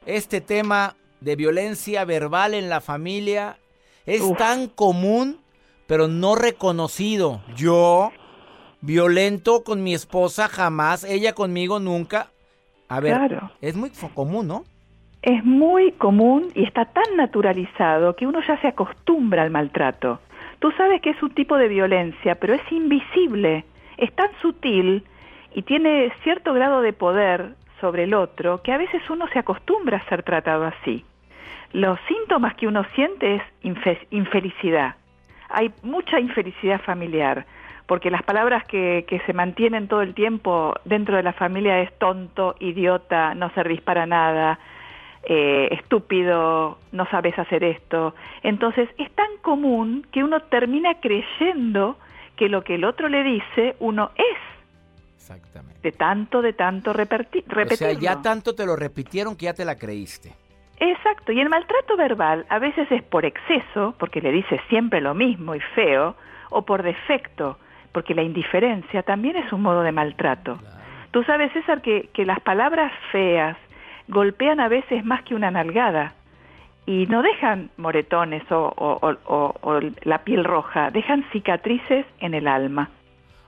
este 0.04 0.40
tema 0.40 0.96
de 1.20 1.36
violencia 1.36 2.04
verbal 2.04 2.54
en 2.54 2.68
la 2.68 2.80
familia 2.80 3.56
es 4.06 4.22
Uf. 4.22 4.38
tan 4.38 4.68
común, 4.68 5.38
pero 5.86 6.08
no 6.08 6.34
reconocido. 6.34 7.42
Yo, 7.56 8.10
violento 8.80 9.64
con 9.64 9.82
mi 9.82 9.94
esposa, 9.94 10.48
jamás. 10.48 11.04
Ella 11.04 11.34
conmigo, 11.34 11.80
nunca. 11.80 12.28
A 12.88 13.00
ver, 13.00 13.16
Claro. 13.16 13.50
es 13.60 13.76
muy 13.76 13.90
común, 14.14 14.48
¿no? 14.48 14.64
Es 15.22 15.44
muy 15.44 15.92
común 15.92 16.48
y 16.54 16.64
está 16.64 16.86
tan 16.86 17.16
naturalizado 17.16 18.14
que 18.16 18.26
uno 18.26 18.40
ya 18.46 18.60
se 18.60 18.68
acostumbra 18.68 19.42
al 19.42 19.50
maltrato. 19.50 20.20
Tú 20.60 20.70
sabes 20.72 21.02
que 21.02 21.10
es 21.10 21.22
un 21.22 21.34
tipo 21.34 21.56
de 21.56 21.68
violencia, 21.68 22.36
pero 22.36 22.54
es 22.54 22.62
invisible, 22.72 23.64
es 23.96 24.12
tan 24.14 24.28
sutil 24.40 25.04
y 25.54 25.62
tiene 25.62 26.12
cierto 26.22 26.54
grado 26.54 26.80
de 26.82 26.92
poder 26.92 27.54
sobre 27.80 28.04
el 28.04 28.14
otro 28.14 28.62
que 28.62 28.72
a 28.72 28.78
veces 28.78 29.02
uno 29.10 29.26
se 29.28 29.38
acostumbra 29.38 29.98
a 29.98 30.08
ser 30.08 30.22
tratado 30.22 30.64
así. 30.64 31.04
Los 31.72 31.98
síntomas 32.08 32.54
que 32.54 32.66
uno 32.66 32.84
siente 32.94 33.36
es 33.36 33.42
infe- 33.62 34.06
infelicidad. 34.10 34.94
Hay 35.50 35.70
mucha 35.82 36.18
infelicidad 36.20 36.80
familiar, 36.80 37.46
porque 37.86 38.10
las 38.10 38.22
palabras 38.22 38.64
que, 38.64 39.04
que 39.08 39.20
se 39.20 39.32
mantienen 39.32 39.88
todo 39.88 40.02
el 40.02 40.14
tiempo 40.14 40.74
dentro 40.84 41.16
de 41.16 41.22
la 41.22 41.32
familia 41.32 41.80
es 41.80 41.92
tonto, 41.98 42.54
idiota, 42.60 43.34
no 43.34 43.50
servís 43.50 43.80
para 43.80 44.06
nada, 44.06 44.58
eh, 45.24 45.68
estúpido, 45.72 46.78
no 46.92 47.06
sabes 47.06 47.38
hacer 47.38 47.64
esto. 47.64 48.14
Entonces 48.42 48.88
es 48.98 49.10
tan 49.12 49.36
común 49.42 50.06
que 50.12 50.22
uno 50.24 50.40
termina 50.40 50.94
creyendo 51.00 51.96
que 52.36 52.48
lo 52.48 52.62
que 52.62 52.76
el 52.76 52.84
otro 52.84 53.08
le 53.08 53.22
dice 53.24 53.74
uno 53.80 54.10
es, 54.16 54.38
Exactamente. 55.34 55.80
de 55.82 55.92
tanto, 55.92 56.42
de 56.42 56.52
tanto 56.52 56.92
reperti- 56.92 57.44
O 57.46 57.76
sea, 57.76 57.92
ya 57.92 58.22
tanto 58.22 58.54
te 58.54 58.64
lo 58.66 58.76
repitieron 58.76 59.36
que 59.36 59.44
ya 59.46 59.54
te 59.54 59.64
la 59.64 59.76
creíste. 59.76 60.32
Exacto, 60.80 61.32
y 61.32 61.40
el 61.40 61.48
maltrato 61.48 61.96
verbal 61.96 62.46
a 62.48 62.58
veces 62.58 62.90
es 62.92 63.02
por 63.02 63.24
exceso, 63.24 63.94
porque 63.98 64.20
le 64.20 64.30
dice 64.32 64.60
siempre 64.68 65.00
lo 65.00 65.12
mismo 65.14 65.54
y 65.54 65.60
feo, 65.74 66.14
o 66.50 66.62
por 66.62 66.82
defecto, 66.82 67.58
porque 67.92 68.14
la 68.14 68.22
indiferencia 68.22 69.02
también 69.02 69.36
es 69.36 69.52
un 69.52 69.62
modo 69.62 69.82
de 69.82 69.92
maltrato. 69.92 70.58
Tú 71.10 71.22
sabes, 71.24 71.52
César, 71.52 71.82
que, 71.82 72.08
que 72.12 72.24
las 72.24 72.38
palabras 72.40 72.92
feas 73.12 73.56
golpean 74.08 74.60
a 74.60 74.68
veces 74.68 75.04
más 75.04 75.22
que 75.22 75.34
una 75.34 75.50
nalgada 75.50 76.12
y 76.86 77.06
no 77.06 77.22
dejan 77.22 77.70
moretones 77.76 78.42
o, 78.50 78.72
o- 78.76 78.98
o- 79.06 79.18
o- 79.26 79.54
o 79.60 79.80
la 80.04 80.18
piel 80.24 80.44
roja, 80.44 80.90
dejan 80.90 81.24
cicatrices 81.32 82.06
en 82.20 82.34
el 82.34 82.46
alma. 82.48 82.90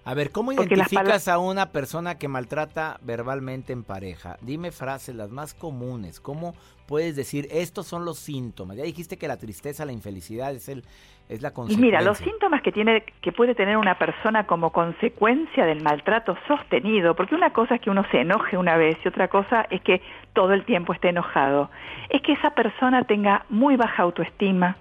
A 0.05 0.15
ver, 0.15 0.31
¿cómo 0.31 0.53
Porque 0.53 0.75
identificas 0.75 1.29
a 1.29 1.39
una 1.39 1.73
persona 1.73 2.17
que 2.19 2.27
maltrata 2.29 2.99
verbalmente 3.03 3.73
en 3.73 3.85
pareja? 3.85 4.37
Dime 4.41 4.73
frases 4.73 5.15
las 5.15 5.31
más 5.31 5.53
comunes. 5.55 6.21
¿Cómo 6.21 6.55
puedes 6.87 7.17
decir 7.17 7.47
estos 7.51 7.87
son 7.87 8.05
los 8.05 8.19
síntomas? 8.19 8.77
Ya 8.77 8.85
dijiste 8.85 9.19
que 9.19 9.29
la 9.29 9.37
tristeza, 9.37 9.85
la 9.85 9.93
infelicidad 9.93 10.55
es 10.55 10.69
el 10.69 10.85
es 11.29 11.43
la 11.43 11.51
Y 11.51 11.53
consecuencia. 11.53 11.87
mira, 11.87 12.03
los 12.03 12.19
síntomas 12.19 12.61
que 12.61 12.73
tiene 12.73 13.05
que 13.23 13.31
puede 13.31 13.55
tener 13.55 13.77
una 13.77 13.97
persona 13.99 14.47
como 14.47 14.73
consecuencia 14.73 15.65
del 15.65 15.81
maltrato 15.81 16.37
sostenido, 16.49 17.15
porque 17.15 17.37
una 17.37 17.53
cosa 17.53 17.77
es 17.77 17.81
que 17.81 17.91
uno 17.91 18.05
se 18.11 18.23
enoje 18.23 18.57
una 18.57 18.77
vez 18.77 18.97
y 19.05 19.09
otra 19.09 19.29
cosa 19.29 19.67
es 19.71 19.81
que 19.83 20.03
todo 20.33 20.53
el 20.53 20.65
tiempo 20.65 20.93
esté 20.93 21.11
enojado, 21.11 21.71
es 22.09 22.21
que 22.23 22.33
esa 22.33 22.51
persona 22.51 23.05
tenga 23.05 23.45
muy 23.49 23.77
baja 23.77 24.03
autoestima. 24.03 24.77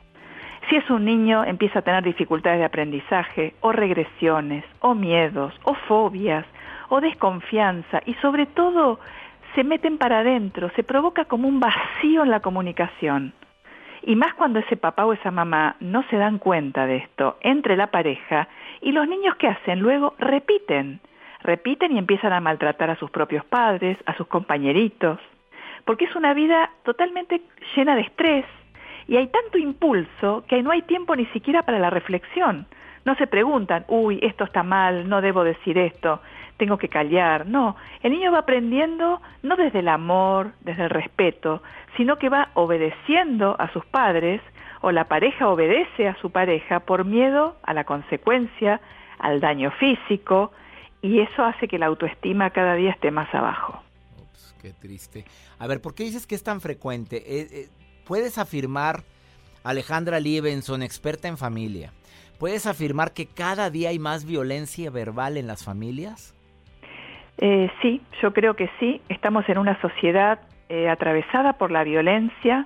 Si 0.69 0.75
es 0.75 0.87
un 0.91 1.03
niño, 1.03 1.43
empieza 1.43 1.79
a 1.79 1.81
tener 1.81 2.03
dificultades 2.03 2.59
de 2.59 2.65
aprendizaje, 2.65 3.55
o 3.61 3.71
regresiones, 3.71 4.63
o 4.81 4.93
miedos, 4.93 5.51
o 5.63 5.73
fobias, 5.73 6.45
o 6.89 7.01
desconfianza, 7.01 8.01
y 8.05 8.13
sobre 8.15 8.45
todo 8.45 8.99
se 9.55 9.63
meten 9.63 9.97
para 9.97 10.19
adentro, 10.19 10.69
se 10.75 10.83
provoca 10.83 11.25
como 11.25 11.47
un 11.47 11.59
vacío 11.59 12.21
en 12.21 12.29
la 12.29 12.41
comunicación. 12.41 13.33
Y 14.03 14.15
más 14.15 14.35
cuando 14.35 14.59
ese 14.59 14.77
papá 14.77 15.07
o 15.07 15.13
esa 15.13 15.31
mamá 15.31 15.75
no 15.79 16.03
se 16.03 16.17
dan 16.17 16.37
cuenta 16.37 16.85
de 16.85 16.97
esto 16.97 17.37
entre 17.41 17.75
la 17.75 17.87
pareja 17.87 18.47
y 18.81 18.91
los 18.91 19.07
niños 19.07 19.35
que 19.37 19.47
hacen 19.47 19.79
luego 19.79 20.13
repiten, 20.19 20.99
repiten 21.41 21.93
y 21.93 21.97
empiezan 21.97 22.31
a 22.31 22.41
maltratar 22.41 22.91
a 22.91 22.95
sus 22.95 23.09
propios 23.09 23.43
padres, 23.43 23.97
a 24.05 24.15
sus 24.15 24.27
compañeritos, 24.27 25.19
porque 25.83 26.05
es 26.05 26.15
una 26.15 26.35
vida 26.35 26.69
totalmente 26.83 27.41
llena 27.75 27.95
de 27.95 28.01
estrés 28.01 28.45
y 29.09 29.17
hay 29.17 29.27
tanto 29.27 29.57
impulso 29.57 30.43
que 30.47 30.61
no 30.61 30.69
hay 30.69 30.83
tiempo 30.83 31.15
ni 31.15 31.25
siquiera 31.27 31.63
para 31.63 31.79
la 31.79 31.89
reflexión. 31.89 32.67
No 33.05 33.15
se 33.15 33.25
preguntan, 33.25 33.83
uy, 33.87 34.19
esto 34.21 34.43
está 34.43 34.61
mal, 34.61 35.09
no 35.09 35.19
debo 35.19 35.43
decir 35.43 35.79
esto, 35.79 36.21
tengo 36.57 36.77
que 36.77 36.89
callar. 36.89 37.47
No, 37.47 37.75
el 38.03 38.11
niño 38.11 38.31
va 38.31 38.39
aprendiendo 38.39 39.19
no 39.41 39.55
desde 39.55 39.79
el 39.79 39.87
amor, 39.87 40.51
desde 40.61 40.83
el 40.83 40.89
respeto, 40.91 41.63
sino 41.97 42.17
que 42.17 42.29
va 42.29 42.51
obedeciendo 42.53 43.55
a 43.57 43.73
sus 43.73 43.83
padres 43.83 44.41
o 44.81 44.91
la 44.91 45.05
pareja 45.05 45.49
obedece 45.49 46.07
a 46.07 46.15
su 46.21 46.29
pareja 46.29 46.81
por 46.81 47.03
miedo 47.03 47.55
a 47.63 47.73
la 47.73 47.85
consecuencia, 47.85 48.79
al 49.17 49.39
daño 49.39 49.71
físico, 49.71 50.51
y 51.01 51.21
eso 51.21 51.43
hace 51.43 51.67
que 51.67 51.79
la 51.79 51.87
autoestima 51.87 52.51
cada 52.51 52.75
día 52.75 52.91
esté 52.91 53.09
más 53.09 53.33
abajo. 53.33 53.81
Ups, 54.21 54.55
qué 54.61 54.71
triste. 54.71 55.25
A 55.57 55.65
ver, 55.65 55.81
¿por 55.81 55.95
qué 55.95 56.03
dices 56.03 56.27
que 56.27 56.35
es 56.35 56.43
tan 56.43 56.61
frecuente? 56.61 57.23
¿Puedes 58.09 58.39
afirmar, 58.39 59.03
Alejandra 59.63 60.19
Liebenson, 60.19 60.81
experta 60.81 61.27
en 61.27 61.37
familia, 61.37 61.91
¿puedes 62.39 62.65
afirmar 62.65 63.13
que 63.13 63.27
cada 63.27 63.69
día 63.69 63.89
hay 63.89 63.99
más 63.99 64.25
violencia 64.25 64.89
verbal 64.89 65.37
en 65.37 65.45
las 65.45 65.63
familias? 65.63 66.33
Eh, 67.37 67.69
sí, 67.83 68.01
yo 68.19 68.33
creo 68.33 68.55
que 68.55 68.67
sí. 68.79 68.99
Estamos 69.09 69.47
en 69.47 69.59
una 69.59 69.79
sociedad 69.79 70.39
eh, 70.69 70.89
atravesada 70.89 71.53
por 71.59 71.69
la 71.69 71.83
violencia, 71.83 72.65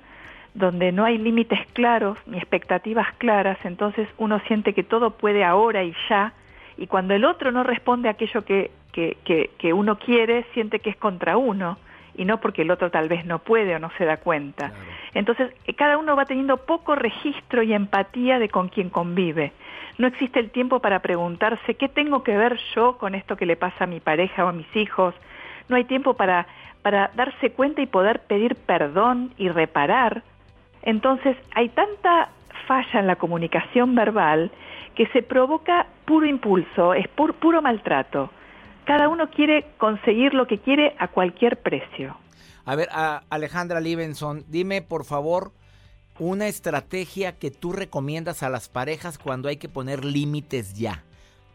donde 0.53 0.93
no 0.93 1.03
hay 1.03 1.17
límites 1.17 1.60
claros 1.73 2.17
ni 2.25 2.38
expectativas 2.38 3.08
claras, 3.17 3.58
entonces 3.65 4.08
uno 4.17 4.39
siente 4.47 4.73
que 4.73 4.84
todo 4.84 5.17
puede 5.17 5.43
ahora 5.43 5.84
y 5.84 5.93
ya, 6.08 6.32
y 6.77 6.88
cuando 6.88 7.15
el 7.15 7.25
otro 7.25 7.51
no 7.51 7.63
responde 7.63 8.08
a 8.08 8.12
aquello 8.12 8.45
que, 8.45 8.71
que, 8.93 9.17
que, 9.25 9.51
que 9.58 9.73
uno 9.73 9.99
quiere, 9.99 10.45
siente 10.53 10.79
que 10.79 10.91
es 10.91 10.95
contra 10.95 11.36
uno, 11.36 11.77
y 12.15 12.26
no 12.26 12.39
porque 12.39 12.62
el 12.63 12.71
otro 12.71 12.91
tal 12.91 13.10
vez 13.10 13.26
no 13.26 13.39
puede 13.39 13.76
o 13.76 13.80
no 13.80 13.89
se 13.97 14.06
da 14.06 14.17
cuenta. 14.17 14.69
Claro. 14.69 14.84
Entonces, 15.13 15.52
eh, 15.65 15.73
cada 15.73 15.97
uno 15.97 16.15
va 16.15 16.26
teniendo 16.26 16.58
poco 16.58 16.95
registro 16.95 17.63
y 17.63 17.73
empatía 17.73 18.39
de 18.39 18.49
con 18.49 18.69
quien 18.69 18.89
convive. 18.89 19.52
No 19.97 20.08
existe 20.08 20.39
el 20.39 20.49
tiempo 20.49 20.80
para 20.80 20.99
preguntarse 20.99 21.76
qué 21.76 21.88
tengo 21.88 22.23
que 22.23 22.36
ver 22.38 22.58
yo 22.76 22.97
con 22.97 23.13
esto 23.15 23.36
que 23.38 23.45
le 23.45 23.56
pasa 23.56 23.84
a 23.84 23.88
mi 23.88 23.99
pareja 23.99 24.45
o 24.45 24.47
a 24.47 24.54
mis 24.54 24.76
hijos. 24.76 25.13
No 25.69 25.76
hay 25.76 25.84
tiempo 25.86 26.15
para, 26.15 26.47
para 26.82 27.12
darse 27.15 27.52
cuenta 27.52 27.82
y 27.82 27.86
poder 27.86 28.19
pedir 28.21 28.56
perdón 28.56 29.34
y 29.38 29.49
reparar. 29.49 30.23
Entonces, 30.82 31.38
hay 31.56 31.69
tanta 31.69 32.30
falla 32.67 32.99
en 32.99 33.08
la 33.08 33.15
comunicación 33.17 33.93
verbal 33.95 34.52
que 34.95 35.08
se 35.08 35.21
provoca 35.23 35.88
puro 36.06 36.26
impulso, 36.26 36.93
es 36.93 37.06
pur- 37.15 37.34
puro 37.34 37.62
maltrato. 37.62 38.30
Cada 38.86 39.08
uno 39.10 39.30
quiere 39.30 39.65
conseguir 39.78 40.34
lo 40.34 40.48
que 40.48 40.60
quiere 40.60 40.96
a 41.00 41.08
cualquier 41.08 41.62
precio. 41.62 42.17
A 42.65 42.76
ver, 42.76 42.89
a- 42.91 43.24
Alejandra 43.30 43.80
Liebenson, 43.80 44.43
dime 44.48 44.82
por 44.82 45.06
favor 45.06 45.52
una 46.19 46.48
estrategia 46.48 47.38
que 47.39 47.50
tú 47.52 47.74
recomiendas 47.74 48.43
a 48.43 48.50
las 48.50 48.69
parejas 48.69 49.17
cuando 49.17 49.50
hay 49.50 49.58
que 49.58 49.69
poner 49.69 50.06
límites 50.06 50.74
ya. 50.78 51.04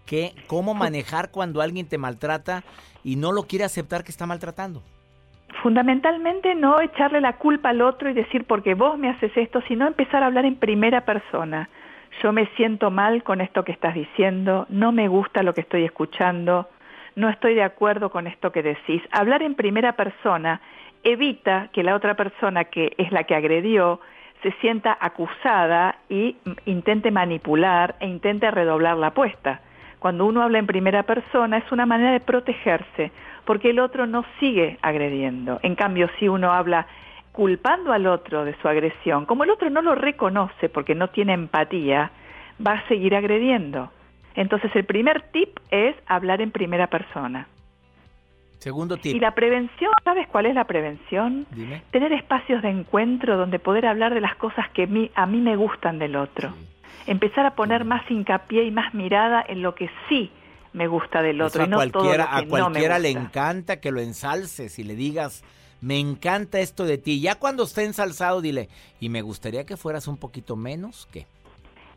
¿Qué, 0.06 0.32
¿Cómo 0.46 0.74
manejar 0.74 1.30
cuando 1.30 1.60
alguien 1.60 1.86
te 1.86 1.98
maltrata 1.98 2.64
y 3.04 3.16
no 3.16 3.30
lo 3.32 3.42
quiere 3.44 3.64
aceptar 3.66 4.04
que 4.04 4.10
está 4.10 4.26
maltratando? 4.26 4.82
Fundamentalmente 5.62 6.54
no 6.54 6.80
echarle 6.80 7.20
la 7.20 7.36
culpa 7.36 7.70
al 7.70 7.82
otro 7.82 8.08
y 8.10 8.14
decir 8.14 8.44
porque 8.44 8.74
vos 8.74 8.98
me 8.98 9.10
haces 9.10 9.32
esto, 9.36 9.60
sino 9.68 9.86
empezar 9.86 10.22
a 10.22 10.26
hablar 10.26 10.44
en 10.44 10.56
primera 10.56 11.04
persona. 11.04 11.68
Yo 12.22 12.32
me 12.32 12.46
siento 12.56 12.90
mal 12.90 13.22
con 13.22 13.40
esto 13.40 13.64
que 13.64 13.72
estás 13.72 13.94
diciendo, 13.94 14.66
no 14.70 14.92
me 14.92 15.08
gusta 15.08 15.42
lo 15.42 15.52
que 15.54 15.60
estoy 15.60 15.84
escuchando, 15.84 16.68
no 17.18 17.28
estoy 17.28 17.54
de 17.54 17.64
acuerdo 17.64 18.10
con 18.10 18.26
esto 18.28 18.52
que 18.52 18.62
decís. 18.62 19.02
Hablar 19.10 19.42
en 19.42 19.56
primera 19.56 19.94
persona 19.94 20.60
evita 21.02 21.68
que 21.72 21.82
la 21.82 21.96
otra 21.96 22.14
persona 22.14 22.64
que 22.64 22.94
es 22.96 23.10
la 23.10 23.24
que 23.24 23.34
agredió 23.34 24.00
se 24.42 24.52
sienta 24.60 24.96
acusada 25.00 25.96
y 26.08 26.36
intente 26.64 27.10
manipular 27.10 27.96
e 27.98 28.06
intente 28.06 28.48
redoblar 28.52 28.96
la 28.96 29.08
apuesta. 29.08 29.60
Cuando 29.98 30.26
uno 30.26 30.42
habla 30.42 30.60
en 30.60 30.68
primera 30.68 31.02
persona 31.02 31.58
es 31.58 31.72
una 31.72 31.86
manera 31.86 32.12
de 32.12 32.20
protegerse, 32.20 33.10
porque 33.44 33.70
el 33.70 33.80
otro 33.80 34.06
no 34.06 34.24
sigue 34.38 34.78
agrediendo. 34.80 35.58
En 35.64 35.74
cambio, 35.74 36.08
si 36.20 36.28
uno 36.28 36.52
habla 36.52 36.86
culpando 37.32 37.92
al 37.92 38.06
otro 38.06 38.44
de 38.44 38.54
su 38.62 38.68
agresión, 38.68 39.26
como 39.26 39.42
el 39.42 39.50
otro 39.50 39.70
no 39.70 39.82
lo 39.82 39.96
reconoce 39.96 40.68
porque 40.68 40.94
no 40.94 41.08
tiene 41.08 41.32
empatía, 41.32 42.12
va 42.64 42.74
a 42.74 42.88
seguir 42.88 43.16
agrediendo. 43.16 43.90
Entonces 44.38 44.70
el 44.76 44.84
primer 44.84 45.22
tip 45.32 45.58
es 45.72 45.96
hablar 46.06 46.40
en 46.40 46.52
primera 46.52 46.86
persona. 46.86 47.48
Segundo 48.60 48.96
tip. 48.96 49.16
Y 49.16 49.18
la 49.20 49.34
prevención, 49.34 49.90
¿sabes 50.04 50.28
cuál 50.28 50.46
es 50.46 50.54
la 50.54 50.64
prevención? 50.64 51.44
Dime. 51.50 51.82
Tener 51.90 52.12
espacios 52.12 52.62
de 52.62 52.70
encuentro 52.70 53.36
donde 53.36 53.58
poder 53.58 53.84
hablar 53.84 54.14
de 54.14 54.20
las 54.20 54.36
cosas 54.36 54.68
que 54.70 54.86
mi- 54.86 55.10
a 55.16 55.26
mí 55.26 55.40
me 55.40 55.56
gustan 55.56 55.98
del 55.98 56.14
otro. 56.14 56.52
Empezar 57.08 57.46
a 57.46 57.56
poner 57.56 57.84
más 57.84 58.08
hincapié 58.08 58.62
y 58.64 58.70
más 58.70 58.94
mirada 58.94 59.44
en 59.48 59.60
lo 59.62 59.74
que 59.74 59.90
sí 60.08 60.30
me 60.72 60.86
gusta 60.86 61.20
del 61.20 61.40
otro 61.40 61.62
Eso 61.62 61.66
y 61.66 61.70
no 61.70 61.80
a 61.80 61.86
todo 61.88 62.02
cualquiera, 62.04 62.24
lo 62.24 62.30
que 62.30 62.36
a 62.36 62.40
no 62.40 62.70
me 62.70 62.98
le 63.00 63.10
encanta 63.10 63.80
que 63.80 63.90
lo 63.90 64.00
ensalces 64.00 64.78
y 64.78 64.84
le 64.84 64.94
digas, 64.94 65.42
me 65.80 65.98
encanta 65.98 66.60
esto 66.60 66.84
de 66.84 66.98
ti. 66.98 67.20
Ya 67.20 67.34
cuando 67.36 67.64
esté 67.64 67.84
ensalzado, 67.84 68.40
dile, 68.40 68.68
y 69.00 69.08
me 69.08 69.22
gustaría 69.22 69.64
que 69.66 69.76
fueras 69.76 70.06
un 70.06 70.16
poquito 70.16 70.54
menos, 70.54 71.08
¿qué? 71.12 71.26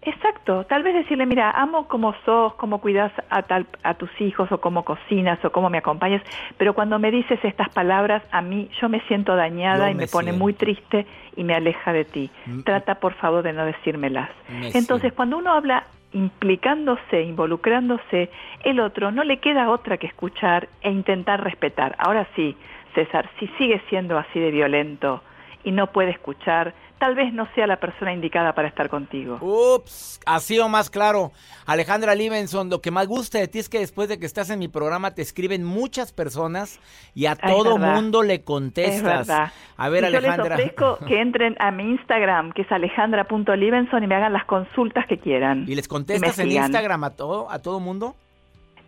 Exacto, 0.04 0.66
tal 0.66 0.82
vez 0.82 0.96
decirle, 0.96 1.28
mira, 1.28 1.52
amo 1.52 1.88
como 1.88 2.16
sos, 2.26 2.56
cómo 2.56 2.82
cuidas 2.82 3.12
a, 3.30 3.44
tal, 3.44 3.68
a 3.84 3.94
tus 3.94 4.10
hijos 4.20 4.52
o 4.52 4.60
cómo 4.60 4.84
cocinas 4.84 5.38
o 5.46 5.52
cómo 5.52 5.70
me 5.70 5.78
acompañas, 5.78 6.24
pero 6.58 6.74
cuando 6.74 6.98
me 6.98 7.12
dices 7.12 7.40
estas 7.44 7.70
palabras, 7.70 8.24
a 8.32 8.42
mí 8.42 8.68
yo 8.82 8.90
me 8.90 9.00
siento 9.02 9.36
dañada 9.36 9.86
Yo 9.86 9.92
y 9.92 9.96
me 9.96 10.02
me 10.02 10.08
pone 10.08 10.30
siento. 10.32 10.44
muy 10.44 10.54
triste 10.54 11.06
y 11.36 11.44
me 11.44 11.54
aleja 11.54 11.94
de 11.94 12.06
ti. 12.06 12.32
Mm. 12.48 12.62
Trata 12.62 12.96
por 12.96 13.14
favor 13.14 13.44
de 13.44 13.54
no 13.54 13.64
decírmelas. 13.64 14.30
Me 14.50 14.70
Entonces, 14.70 15.02
siento. 15.02 15.16
cuando 15.16 15.38
uno 15.38 15.52
habla 15.54 15.84
implicándose, 16.14 17.22
involucrándose, 17.22 18.32
el 18.64 18.80
otro 18.80 19.12
no 19.12 19.24
le 19.24 19.38
queda 19.38 19.70
otra 19.70 19.98
que 19.98 20.08
escuchar 20.08 20.68
e 20.82 20.90
intentar 20.90 21.44
respetar. 21.44 21.96
Ahora 22.00 22.28
sí, 22.36 22.58
César, 22.96 23.30
si 23.40 23.48
sigue 23.60 23.80
siendo 23.88 24.18
así 24.18 24.40
de 24.40 24.50
violento 24.52 25.22
y 25.64 25.72
no 25.72 25.88
puede 25.88 26.10
escuchar, 26.10 26.74
tal 27.02 27.16
vez 27.16 27.34
no 27.34 27.48
sea 27.56 27.66
la 27.68 27.78
persona 27.80 28.14
indicada 28.14 28.54
para 28.54 28.68
estar 28.68 28.88
contigo. 28.90 29.40
Ups, 29.42 30.20
así 30.26 30.58
o 30.60 30.70
más 30.70 30.90
claro. 30.92 31.32
Alejandra 31.66 32.14
Livenson, 32.16 32.70
lo 32.70 32.80
que 32.80 32.92
más 32.92 33.08
gusta 33.08 33.40
de 33.40 33.48
ti 33.48 33.60
es 33.60 33.68
que 33.70 33.80
después 33.80 34.08
de 34.08 34.20
que 34.20 34.26
estás 34.28 34.50
en 34.52 34.60
mi 34.60 34.68
programa 34.68 35.16
te 35.16 35.22
escriben 35.24 35.64
muchas 35.64 36.14
personas 36.14 36.80
y 37.16 37.26
a 37.26 37.36
todo 37.36 37.78
mundo 37.78 38.22
le 38.24 38.36
Es 38.36 38.42
contestas. 38.42 39.28
verdad. 39.28 39.52
A 39.78 39.90
ver, 39.90 40.04
Y 40.04 40.12
yo 40.12 40.18
Alejandra. 40.20 40.56
les 40.58 40.66
ofrezco 40.68 41.00
que 41.08 41.20
entren 41.22 41.56
a 41.60 41.72
mi 41.72 41.84
Instagram, 41.90 42.52
que 42.54 42.62
es 42.62 42.72
alejandra.livenson, 42.72 44.04
y 44.04 44.08
me 44.08 44.16
hagan 44.16 44.34
las 44.34 44.46
consultas 44.46 45.06
que 45.08 45.18
quieran. 45.18 45.66
¿Y 45.68 45.76
les 45.76 45.88
contestas 45.88 46.38
en 46.40 46.50
sigan. 46.50 46.66
Instagram 46.66 47.04
a 47.04 47.10
todo, 47.12 47.50
a 47.52 47.60
todo 47.60 47.80
mundo? 47.80 48.16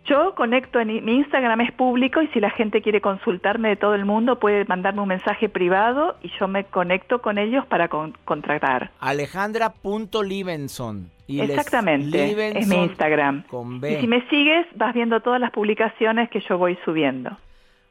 Yo 0.06 0.34
conecto 0.34 0.80
en 0.80 0.88
mi 1.04 1.14
Instagram 1.16 1.62
es 1.62 1.72
público 1.72 2.20
y 2.20 2.26
si 2.28 2.38
la 2.40 2.50
gente 2.50 2.82
quiere 2.82 3.00
consultarme 3.00 3.70
de 3.70 3.76
todo 3.76 3.94
el 3.94 4.04
mundo 4.04 4.38
puede 4.38 4.66
mandarme 4.66 5.00
un 5.00 5.08
mensaje 5.08 5.48
privado 5.48 6.16
y 6.22 6.30
yo 6.38 6.46
me 6.46 6.64
conecto 6.64 7.22
con 7.22 7.38
ellos 7.38 7.64
para 7.66 7.88
con- 7.88 8.12
contratar. 8.26 8.90
Alejandra.livenson. 9.00 11.10
Exactamente, 11.28 12.22
es 12.22 12.28
Livenson 12.30 12.68
mi 12.68 12.84
Instagram. 12.84 13.44
Con 13.46 13.80
B. 13.80 13.94
Y 13.94 14.00
si 14.02 14.06
me 14.06 14.28
sigues 14.28 14.66
vas 14.76 14.92
viendo 14.94 15.20
todas 15.20 15.40
las 15.40 15.50
publicaciones 15.52 16.28
que 16.28 16.40
yo 16.40 16.58
voy 16.58 16.76
subiendo. 16.84 17.30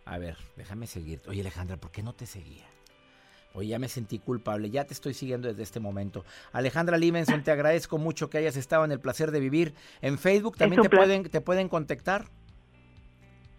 A 0.06 0.20
ver, 0.20 0.36
déjame 0.56 0.86
seguir. 0.86 1.20
Oye, 1.28 1.42
Alejandra, 1.42 1.78
¿por 1.78 1.90
qué 1.92 2.04
no 2.04 2.14
te 2.14 2.28
seguía? 2.28 2.66
Oye, 3.56 3.68
ya 3.68 3.78
me 3.78 3.88
sentí 3.88 4.18
culpable, 4.18 4.72
ya 4.72 4.86
te 4.86 4.94
estoy 4.94 5.14
siguiendo 5.14 5.48
desde 5.48 5.62
este 5.62 5.80
momento. 5.80 6.26
Alejandra 6.54 6.98
Limenson, 6.98 7.44
te 7.44 7.52
agradezco 7.52 8.00
mucho 8.00 8.28
que 8.30 8.40
hayas 8.40 8.58
estado 8.58 8.84
en 8.84 8.92
el 8.92 9.00
placer 9.00 9.30
de 9.30 9.40
vivir. 9.40 9.76
En 10.02 10.18
Facebook 10.18 10.58
también 10.58 10.82
te 10.82 10.90
pueden, 10.90 11.30
te 11.30 11.40
pueden 11.40 11.70
contactar. 11.70 12.24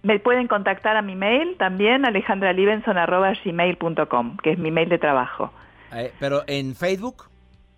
Me 0.03 0.19
pueden 0.19 0.49
contactar 0.49 0.97
a 0.97 1.03
mi 1.03 1.15
mail 1.15 1.57
también, 1.59 2.05
alejandralibenson.gmail.com, 2.05 4.37
que 4.39 4.51
es 4.51 4.59
mi 4.59 4.73
mail 4.73 4.89
de 4.89 4.99
trabajo. 4.99 5.53
Eh, 5.95 6.13
pero 6.19 6.43
en 6.49 6.75
Facebook. 6.75 7.27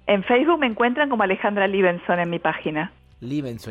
En 0.06 0.24
Facebook 0.24 0.58
me 0.58 0.66
encuentran 0.66 1.10
como 1.10 1.22
Alejandra 1.22 1.68
Libenson 1.68 2.18
en 2.18 2.30
mi 2.30 2.38
página. 2.38 2.92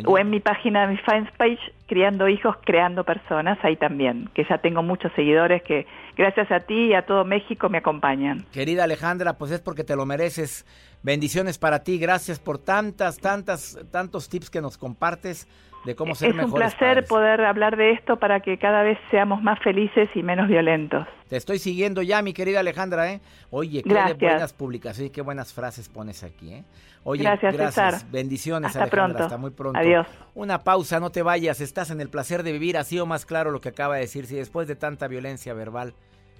O 0.06 0.18
en 0.18 0.32
mi 0.32 0.40
página, 0.40 0.88
mi 0.88 0.98
page, 1.38 1.60
Criando 1.88 2.28
Hijos, 2.28 2.56
Creando 2.66 3.04
Personas, 3.04 3.60
ahí 3.62 3.76
también, 3.76 4.28
que 4.34 4.44
ya 4.50 4.58
tengo 4.58 4.82
muchos 4.82 5.12
seguidores 5.16 5.62
que 5.62 5.86
gracias 6.18 6.52
a 6.52 6.62
ti 6.62 6.88
y 6.88 6.94
a 6.96 7.06
todo 7.06 7.26
México 7.26 7.70
me 7.70 7.78
acompañan. 7.78 8.44
Querida 8.52 8.86
Alejandra, 8.86 9.38
pues 9.38 9.52
es 9.52 9.62
porque 9.62 9.84
te 9.84 9.96
lo 9.96 10.06
mereces. 10.08 10.66
Bendiciones 11.04 11.60
para 11.60 11.84
ti, 11.84 12.00
gracias 12.00 12.40
por 12.40 12.58
tantas, 12.58 13.20
tantas, 13.20 13.78
tantos 13.92 14.30
tips 14.30 14.50
que 14.50 14.62
nos 14.62 14.80
compartes 14.80 15.48
de 15.86 15.96
cómo 15.96 16.16
ser 16.16 16.32
Es 16.32 16.44
un 16.44 16.52
placer 16.52 17.06
poder 17.06 17.42
hablar 17.42 17.78
de 17.78 17.92
esto 17.92 18.18
para 18.18 18.40
que 18.40 18.58
cada 18.58 18.82
vez 18.82 18.98
seamos 19.12 19.44
más 19.44 19.60
felices 19.60 20.10
y 20.16 20.24
menos 20.24 20.48
violentos. 20.48 21.08
Te 21.30 21.38
estoy 21.38 21.60
siguiendo 21.60 22.02
ya, 22.02 22.22
mi 22.22 22.34
querida 22.34 22.60
Alejandra, 22.60 23.12
¿eh? 23.12 23.22
Oye, 23.52 23.84
qué 23.84 23.94
buenas 24.20 24.54
publicaciones, 24.54 25.12
qué 25.12 25.22
buenas 25.22 25.54
frases 25.54 25.88
pones 25.88 26.24
aquí, 26.24 26.54
¿eh? 26.54 26.64
Oye, 27.08 27.22
gracias, 27.22 27.54
gracias. 27.54 28.12
Bendiciones, 28.12 28.70
Hasta 28.70 28.82
Alejandra. 28.82 29.06
Pronto. 29.06 29.24
Hasta 29.26 29.38
muy 29.38 29.52
pronto. 29.52 29.80
Adiós. 29.80 30.08
Una 30.34 30.64
pausa, 30.64 31.00
no 31.00 31.12
te 31.12 31.22
vayas. 31.22 31.62
Estás 31.62 31.92
en 31.92 32.02
el 32.02 32.10
placer 32.10 32.42
de 32.42 32.52
vivir. 32.52 32.78
Ha 32.78 32.84
sido 32.84 33.06
más 33.06 33.28
claro 33.28 33.52
lo 33.52 33.62
que 33.62 33.70
acaba 33.70 33.94
de 33.96 34.02
decir. 34.02 34.26
Si 34.26 34.36
después 34.36 34.68
de 34.68 34.76
tanta 34.76 35.08
violencia 35.08 35.54
verbal, 35.54 35.94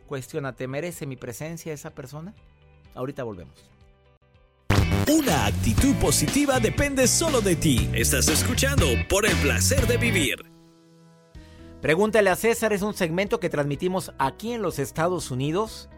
cuestiónate, 0.08 0.68
¿merece 0.68 1.06
mi 1.06 1.18
presencia 1.18 1.72
esa 1.72 1.92
persona? 1.92 2.34
Ahorita 2.96 3.24
volvemos. 3.24 3.70
Una 5.08 5.46
actitud 5.46 5.94
positiva 5.98 6.60
depende 6.60 7.08
solo 7.08 7.42
de 7.42 7.56
ti. 7.56 7.88
Estás 7.94 8.28
escuchando 8.28 8.88
por 9.08 9.28
el 9.28 9.36
placer 9.36 9.86
de 9.86 9.98
vivir. 9.98 10.38
Pregúntale 11.80 12.32
a 12.32 12.36
César 12.36 12.74
es 12.74 12.82
un 12.82 12.96
segmento 12.96 13.40
que 13.40 13.52
transmitimos 13.52 14.14
aquí 14.18 14.54
en 14.54 14.64
los 14.64 14.80
Estados 14.80 15.30
Unidos, 15.30 15.90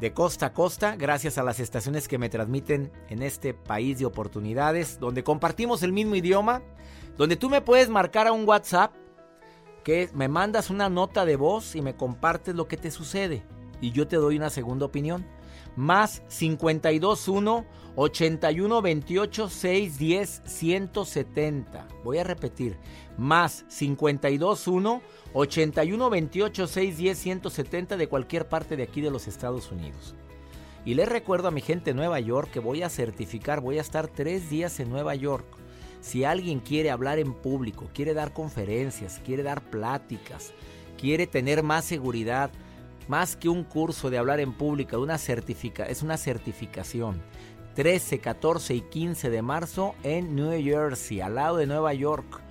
de 0.00 0.12
costa 0.12 0.46
a 0.46 0.52
costa, 0.52 0.96
gracias 0.96 1.38
a 1.38 1.42
las 1.42 1.60
estaciones 1.60 2.08
que 2.08 2.18
me 2.18 2.28
transmiten 2.28 2.92
en 3.08 3.22
este 3.22 3.54
país 3.54 3.98
de 3.98 4.06
oportunidades, 4.06 4.98
donde 4.98 5.24
compartimos 5.24 5.82
el 5.82 5.92
mismo 5.92 6.14
idioma, 6.14 6.62
donde 7.16 7.36
tú 7.36 7.48
me 7.48 7.60
puedes 7.60 7.88
marcar 7.88 8.26
a 8.26 8.32
un 8.32 8.46
WhatsApp, 8.46 8.92
que 9.84 10.08
me 10.14 10.28
mandas 10.28 10.70
una 10.70 10.88
nota 10.88 11.24
de 11.24 11.36
voz 11.36 11.76
y 11.76 11.82
me 11.82 11.94
compartes 11.94 12.54
lo 12.54 12.66
que 12.68 12.76
te 12.76 12.90
sucede, 12.90 13.44
y 13.80 13.92
yo 13.92 14.08
te 14.08 14.16
doy 14.16 14.36
una 14.36 14.50
segunda 14.50 14.86
opinión 14.86 15.26
más 15.76 16.22
521 16.28 17.64
81 17.96 18.82
28 18.82 19.48
610 19.48 20.42
170. 20.44 21.88
Voy 22.02 22.18
a 22.18 22.24
repetir, 22.24 22.76
más 23.16 23.64
521 23.68 25.02
81 25.32 26.10
28 26.10 26.66
610 26.66 27.18
170 27.18 27.96
de 27.96 28.08
cualquier 28.08 28.48
parte 28.48 28.76
de 28.76 28.82
aquí 28.82 29.00
de 29.00 29.10
los 29.10 29.28
Estados 29.28 29.70
Unidos. 29.70 30.14
Y 30.84 30.94
les 30.94 31.08
recuerdo 31.08 31.48
a 31.48 31.50
mi 31.50 31.60
gente 31.60 31.90
de 31.90 31.94
Nueva 31.94 32.20
York 32.20 32.50
que 32.50 32.60
voy 32.60 32.82
a 32.82 32.90
certificar, 32.90 33.60
voy 33.60 33.78
a 33.78 33.80
estar 33.80 34.08
tres 34.08 34.50
días 34.50 34.80
en 34.80 34.90
Nueva 34.90 35.14
York. 35.14 35.46
Si 36.00 36.24
alguien 36.24 36.60
quiere 36.60 36.90
hablar 36.90 37.18
en 37.18 37.32
público, 37.32 37.88
quiere 37.94 38.12
dar 38.12 38.34
conferencias, 38.34 39.20
quiere 39.24 39.42
dar 39.42 39.62
pláticas, 39.62 40.52
quiere 40.98 41.26
tener 41.26 41.62
más 41.62 41.86
seguridad, 41.86 42.50
más 43.08 43.36
que 43.36 43.48
un 43.48 43.64
curso 43.64 44.10
de 44.10 44.18
hablar 44.18 44.40
en 44.40 44.52
público, 44.52 44.98
una 45.00 45.18
certifica, 45.18 45.84
es 45.84 46.02
una 46.02 46.16
certificación. 46.16 47.22
13, 47.74 48.20
14 48.20 48.74
y 48.74 48.80
15 48.82 49.30
de 49.30 49.42
marzo 49.42 49.94
en 50.04 50.36
New 50.36 50.52
Jersey, 50.62 51.20
al 51.20 51.34
lado 51.34 51.56
de 51.56 51.66
Nueva 51.66 51.92
York. 51.92 52.43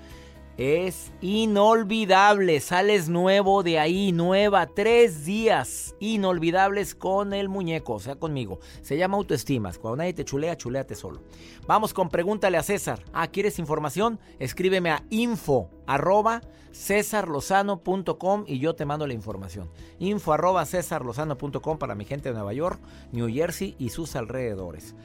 Es 0.58 1.12
inolvidable, 1.20 2.60
sales 2.60 3.10
nuevo 3.10 3.64
de 3.64 3.80
ahí, 3.80 4.12
nueva, 4.12 4.68
tres 4.68 5.26
días 5.26 5.96
inolvidables 6.00 6.94
con 6.94 7.34
el 7.34 7.50
muñeco, 7.50 7.94
o 7.94 8.00
sea, 8.00 8.18
conmigo. 8.18 8.60
Se 8.82 8.96
llama 8.96 9.18
autoestimas, 9.18 9.80
cuando 9.80 9.98
nadie 9.98 10.14
te 10.14 10.26
chulea, 10.26 10.56
chuleate 10.56 10.94
solo. 10.94 11.24
Vamos 11.66 11.92
con 11.92 12.10
pregúntale 12.10 12.58
a 12.58 12.64
César. 12.64 13.04
Ah, 13.14 13.28
¿quieres 13.28 13.58
información? 13.58 14.20
Escríbeme 14.38 14.92
a 14.92 15.04
info 15.10 15.72
arroba 15.88 16.42
cesarlozano.com 16.72 18.46
y 18.48 18.60
yo 18.60 18.76
te 18.76 18.86
mando 18.86 19.08
la 19.08 19.14
información. 19.14 19.70
Info 20.00 20.34
arroba 20.34 20.66
cesarlozano.com 20.66 21.78
para 21.78 21.96
mi 21.96 22.06
gente 22.06 22.30
de 22.30 22.36
Nueva 22.36 22.54
York, 22.54 22.80
New 23.12 23.28
Jersey 23.32 23.76
y 23.80 23.90
sus 23.90 24.16
alrededores. 24.16 24.96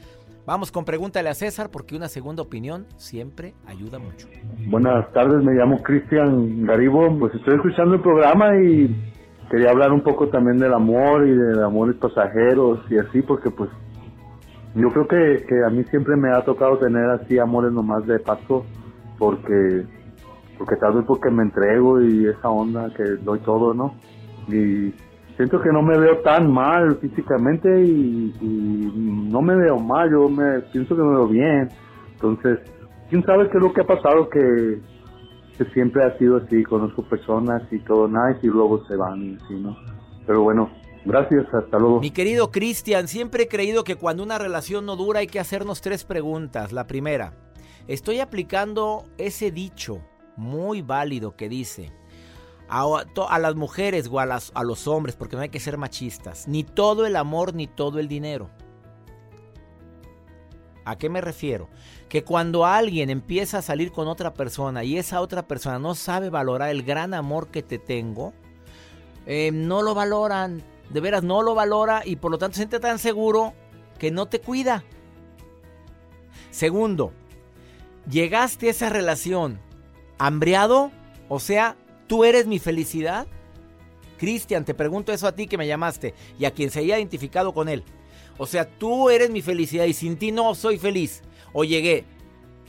Vamos 0.45 0.71
con 0.71 0.85
pregúntale 0.85 1.29
a 1.29 1.33
César 1.33 1.69
porque 1.71 1.95
una 1.95 2.07
segunda 2.07 2.41
opinión 2.41 2.85
siempre 2.97 3.53
ayuda 3.65 3.99
mucho. 3.99 4.27
Buenas 4.67 5.11
tardes, 5.13 5.43
me 5.43 5.53
llamo 5.53 5.81
Cristian 5.83 6.65
Garibo, 6.65 7.17
pues 7.19 7.33
estoy 7.35 7.55
escuchando 7.55 7.95
el 7.95 8.01
programa 8.01 8.55
y 8.61 8.95
quería 9.51 9.71
hablar 9.71 9.91
un 9.91 10.01
poco 10.01 10.27
también 10.29 10.57
del 10.57 10.73
amor 10.73 11.27
y 11.27 11.31
de 11.31 11.63
amores 11.63 11.95
pasajeros 11.97 12.79
y 12.89 12.97
así 12.97 13.21
porque 13.21 13.49
pues 13.51 13.69
yo 14.75 14.89
creo 14.89 15.07
que, 15.07 15.45
que 15.47 15.63
a 15.63 15.69
mí 15.69 15.83
siempre 15.85 16.15
me 16.15 16.31
ha 16.31 16.41
tocado 16.41 16.77
tener 16.77 17.09
así 17.09 17.37
amores 17.39 17.71
nomás 17.71 18.05
de 18.05 18.19
paso 18.19 18.65
porque 19.17 19.85
porque 20.57 20.75
tal 20.75 20.93
vez 20.93 21.05
porque 21.05 21.31
me 21.31 21.43
entrego 21.43 22.01
y 22.01 22.27
esa 22.27 22.49
onda 22.49 22.93
que 22.93 23.03
doy 23.23 23.39
todo, 23.39 23.73
¿no? 23.73 23.95
Y 24.49 24.93
siento 25.39 25.61
que 25.61 25.71
no 25.71 25.81
me 25.81 25.97
veo 25.97 26.17
tan 26.17 26.51
mal 26.51 26.97
físicamente 26.97 27.69
y, 27.81 28.35
no 29.31 29.41
me 29.41 29.55
veo 29.55 29.79
mal, 29.79 30.11
yo 30.11 30.27
me 30.27 30.59
pienso 30.73 30.97
que 30.97 31.01
me 31.01 31.11
veo 31.11 31.27
bien. 31.27 31.69
Entonces, 32.11 32.59
quién 33.09 33.23
sabe 33.23 33.49
qué 33.49 33.57
es 33.57 33.63
lo 33.63 33.71
que 33.71 33.79
ha 33.79 33.87
pasado 33.87 34.29
que, 34.29 34.81
siempre 35.73 36.03
ha 36.03 36.17
sido 36.17 36.37
así, 36.37 36.61
conozco 36.63 37.03
personas 37.03 37.63
y 37.71 37.79
todo 37.79 38.09
nice 38.09 38.39
y 38.43 38.47
luego 38.47 38.85
se 38.85 38.97
van 38.97 39.21
y 39.21 39.35
así, 39.35 39.55
¿no? 39.55 39.77
Pero 40.27 40.43
bueno, 40.43 40.69
Gracias, 41.05 41.45
hasta 41.53 41.79
luego. 41.79 42.01
Mi 42.01 42.11
querido 42.11 42.51
Cristian, 42.51 43.07
siempre 43.07 43.43
he 43.43 43.47
creído 43.47 43.85
que 43.85 43.95
cuando 43.95 44.21
una 44.21 44.37
relación 44.37 44.85
no 44.85 44.97
dura 44.97 45.21
hay 45.21 45.27
que 45.27 45.39
hacernos 45.39 45.79
tres 45.79 46.03
preguntas. 46.03 46.73
La 46.73 46.87
primera, 46.87 47.31
¿estoy 47.87 48.19
aplicando 48.19 49.05
ese 49.17 49.49
dicho 49.49 50.01
muy 50.35 50.81
válido 50.81 51.37
que 51.37 51.47
dice, 51.47 51.93
a, 52.69 53.39
las 53.39 53.55
mujeres 53.55 54.07
o 54.11 54.19
a, 54.19 54.63
los 54.63 54.87
hombres, 54.87 55.15
porque 55.15 55.35
no 55.35 55.41
hay 55.41 55.49
que 55.49 55.59
ser 55.59 55.77
machistas, 55.77 56.47
ni 56.47 56.63
todo 56.63 57.05
el 57.05 57.15
amor 57.15 57.53
ni 57.53 57.67
todo 57.67 57.99
el 57.99 58.07
dinero. 58.07 58.49
¿A 60.85 60.97
qué 60.97 61.09
me 61.09 61.21
refiero? 61.21 61.69
Que 62.07 62.23
cuando 62.23 62.65
alguien 62.65 63.09
empieza 63.09 63.59
a 63.59 63.61
salir 63.61 63.91
con 63.91 64.07
otra 64.07 64.33
persona 64.33 64.83
y 64.83 64.97
esa 64.97 65.21
otra 65.21 65.47
persona 65.47 65.77
no 65.77 65.93
sabe 65.93 66.29
valorar 66.29 66.69
el 66.69 66.83
gran 66.83 67.13
amor 67.13 67.49
que 67.49 67.61
te 67.61 67.77
tengo, 67.77 68.33
eh, 69.25 69.51
no 69.51 69.81
lo 69.81 69.93
valoran, 69.93 70.63
de 70.89 70.99
veras 70.99 71.23
no 71.23 71.43
lo 71.43 71.53
valora 71.53 72.01
y 72.05 72.15
por 72.15 72.31
lo 72.31 72.37
tanto 72.37 72.55
siente 72.55 72.79
tan 72.79 72.97
seguro 72.97 73.53
que 73.99 74.09
no 74.09 74.27
te 74.27 74.41
cuida. 74.41 74.83
Segundo, 76.49 77.13
llegaste 78.09 78.67
a 78.67 78.71
esa 78.71 78.89
relación 78.89 79.59
hambriado, 80.17 80.91
o 81.27 81.39
sea, 81.39 81.77
¿Tú 82.09 82.23
eres 82.23 82.47
mi 82.47 82.57
felicidad? 82.57 83.27
Cristian, 84.17 84.65
te 84.65 84.73
pregunto 84.73 85.13
eso 85.13 85.27
a 85.27 85.35
ti 85.35 85.45
que 85.45 85.59
me 85.59 85.67
llamaste 85.67 86.15
y 86.39 86.45
a 86.45 86.51
quien 86.51 86.71
se 86.71 86.79
haya 86.79 86.97
identificado 86.97 87.53
con 87.53 87.69
él. 87.69 87.83
O 88.39 88.47
sea, 88.47 88.67
tú 88.67 89.11
eres 89.11 89.29
mi 89.29 89.43
felicidad 89.43 89.85
y 89.85 89.93
sin 89.93 90.17
ti 90.17 90.31
no 90.31 90.55
soy 90.55 90.79
feliz. 90.79 91.21
O 91.53 91.63
llegué 91.63 92.05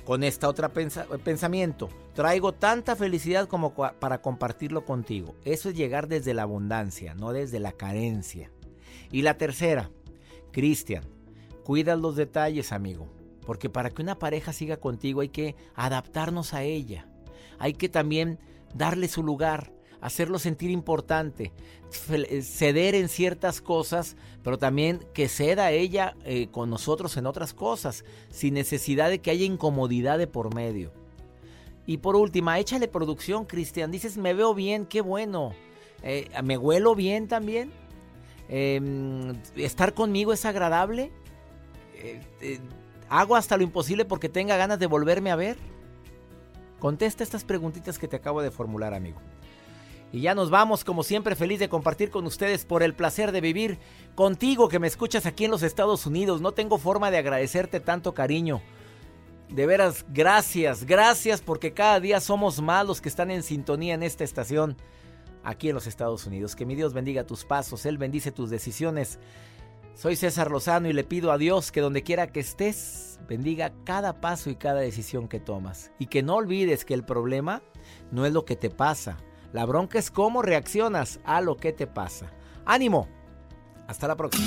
con 0.04 0.24
esta 0.24 0.46
otra 0.46 0.68
pensamiento. 0.68 1.88
Traigo 2.12 2.52
tanta 2.52 2.96
felicidad 2.96 3.48
como 3.48 3.72
para 3.72 4.20
compartirlo 4.20 4.84
contigo. 4.84 5.34
Eso 5.46 5.70
es 5.70 5.74
llegar 5.74 6.06
desde 6.06 6.34
la 6.34 6.42
abundancia, 6.42 7.14
no 7.14 7.32
desde 7.32 7.60
la 7.60 7.72
carencia. 7.72 8.50
Y 9.10 9.22
la 9.22 9.38
tercera, 9.38 9.90
Cristian, 10.52 11.04
cuida 11.64 11.96
los 11.96 12.14
detalles, 12.14 12.72
amigo. 12.72 13.08
Porque 13.46 13.70
para 13.70 13.88
que 13.88 14.02
una 14.02 14.18
pareja 14.18 14.52
siga 14.52 14.76
contigo 14.76 15.22
hay 15.22 15.30
que 15.30 15.56
adaptarnos 15.74 16.52
a 16.52 16.62
ella. 16.62 17.08
Hay 17.58 17.72
que 17.72 17.88
también 17.88 18.38
darle 18.74 19.08
su 19.08 19.22
lugar, 19.22 19.72
hacerlo 20.00 20.38
sentir 20.38 20.70
importante, 20.70 21.52
eh, 22.10 22.42
ceder 22.42 22.94
en 22.94 23.08
ciertas 23.08 23.60
cosas, 23.60 24.16
pero 24.42 24.58
también 24.58 25.00
que 25.12 25.28
ceda 25.28 25.70
ella 25.70 26.16
eh, 26.24 26.48
con 26.50 26.70
nosotros 26.70 27.16
en 27.16 27.26
otras 27.26 27.54
cosas, 27.54 28.04
sin 28.30 28.54
necesidad 28.54 29.10
de 29.10 29.20
que 29.20 29.30
haya 29.30 29.44
incomodidad 29.44 30.18
de 30.18 30.26
por 30.26 30.54
medio. 30.54 30.92
Y 31.86 31.98
por 31.98 32.14
última, 32.14 32.58
échale 32.58 32.88
producción, 32.88 33.46
Cristian. 33.46 33.90
Dices, 33.90 34.16
me 34.16 34.34
veo 34.34 34.54
bien, 34.54 34.86
qué 34.86 35.00
bueno. 35.00 35.52
Eh, 36.02 36.30
¿Me 36.44 36.56
huelo 36.56 36.94
bien 36.94 37.26
también? 37.26 37.72
Em, 38.48 39.34
¿Estar 39.56 39.94
conmigo 39.94 40.32
es 40.32 40.44
agradable? 40.44 41.10
¿Hago 43.08 43.36
hasta 43.36 43.56
lo 43.56 43.64
imposible 43.64 44.04
porque 44.04 44.28
tenga 44.28 44.56
ganas 44.56 44.78
de 44.78 44.86
volverme 44.86 45.30
a 45.30 45.36
ver? 45.36 45.58
Contesta 46.80 47.22
estas 47.22 47.44
preguntitas 47.44 47.98
que 47.98 48.08
te 48.08 48.16
acabo 48.16 48.42
de 48.42 48.50
formular, 48.50 48.94
amigo. 48.94 49.20
Y 50.12 50.22
ya 50.22 50.34
nos 50.34 50.50
vamos, 50.50 50.82
como 50.82 51.04
siempre, 51.04 51.36
feliz 51.36 51.60
de 51.60 51.68
compartir 51.68 52.10
con 52.10 52.26
ustedes 52.26 52.64
por 52.64 52.82
el 52.82 52.94
placer 52.94 53.30
de 53.30 53.40
vivir 53.40 53.78
contigo 54.16 54.68
que 54.68 54.80
me 54.80 54.88
escuchas 54.88 55.24
aquí 55.24 55.44
en 55.44 55.52
los 55.52 55.62
Estados 55.62 56.04
Unidos. 56.06 56.40
No 56.40 56.52
tengo 56.52 56.78
forma 56.78 57.12
de 57.12 57.18
agradecerte 57.18 57.78
tanto 57.78 58.12
cariño. 58.12 58.60
De 59.50 59.66
veras, 59.66 60.04
gracias, 60.08 60.84
gracias 60.84 61.40
porque 61.40 61.72
cada 61.72 62.00
día 62.00 62.20
somos 62.20 62.60
más 62.60 62.86
los 62.86 63.00
que 63.00 63.08
están 63.08 63.30
en 63.30 63.42
sintonía 63.42 63.94
en 63.94 64.02
esta 64.02 64.24
estación 64.24 64.76
aquí 65.44 65.68
en 65.68 65.74
los 65.74 65.86
Estados 65.86 66.26
Unidos. 66.26 66.56
Que 66.56 66.66
mi 66.66 66.74
Dios 66.74 66.92
bendiga 66.92 67.24
tus 67.24 67.44
pasos, 67.44 67.86
Él 67.86 67.98
bendice 67.98 68.32
tus 68.32 68.50
decisiones. 68.50 69.18
Soy 70.00 70.16
César 70.16 70.50
Lozano 70.50 70.88
y 70.88 70.94
le 70.94 71.04
pido 71.04 71.30
a 71.30 71.36
Dios 71.36 71.70
que 71.70 71.82
donde 71.82 72.02
quiera 72.02 72.28
que 72.28 72.40
estés, 72.40 73.20
bendiga 73.28 73.74
cada 73.84 74.18
paso 74.22 74.48
y 74.48 74.56
cada 74.56 74.80
decisión 74.80 75.28
que 75.28 75.40
tomas. 75.40 75.92
Y 75.98 76.06
que 76.06 76.22
no 76.22 76.36
olvides 76.36 76.86
que 76.86 76.94
el 76.94 77.04
problema 77.04 77.62
no 78.10 78.24
es 78.24 78.32
lo 78.32 78.46
que 78.46 78.56
te 78.56 78.70
pasa, 78.70 79.18
la 79.52 79.66
bronca 79.66 79.98
es 79.98 80.10
cómo 80.10 80.40
reaccionas 80.40 81.20
a 81.24 81.42
lo 81.42 81.58
que 81.58 81.74
te 81.74 81.86
pasa. 81.86 82.32
Ánimo. 82.64 83.08
Hasta 83.88 84.08
la 84.08 84.16
próxima. 84.16 84.46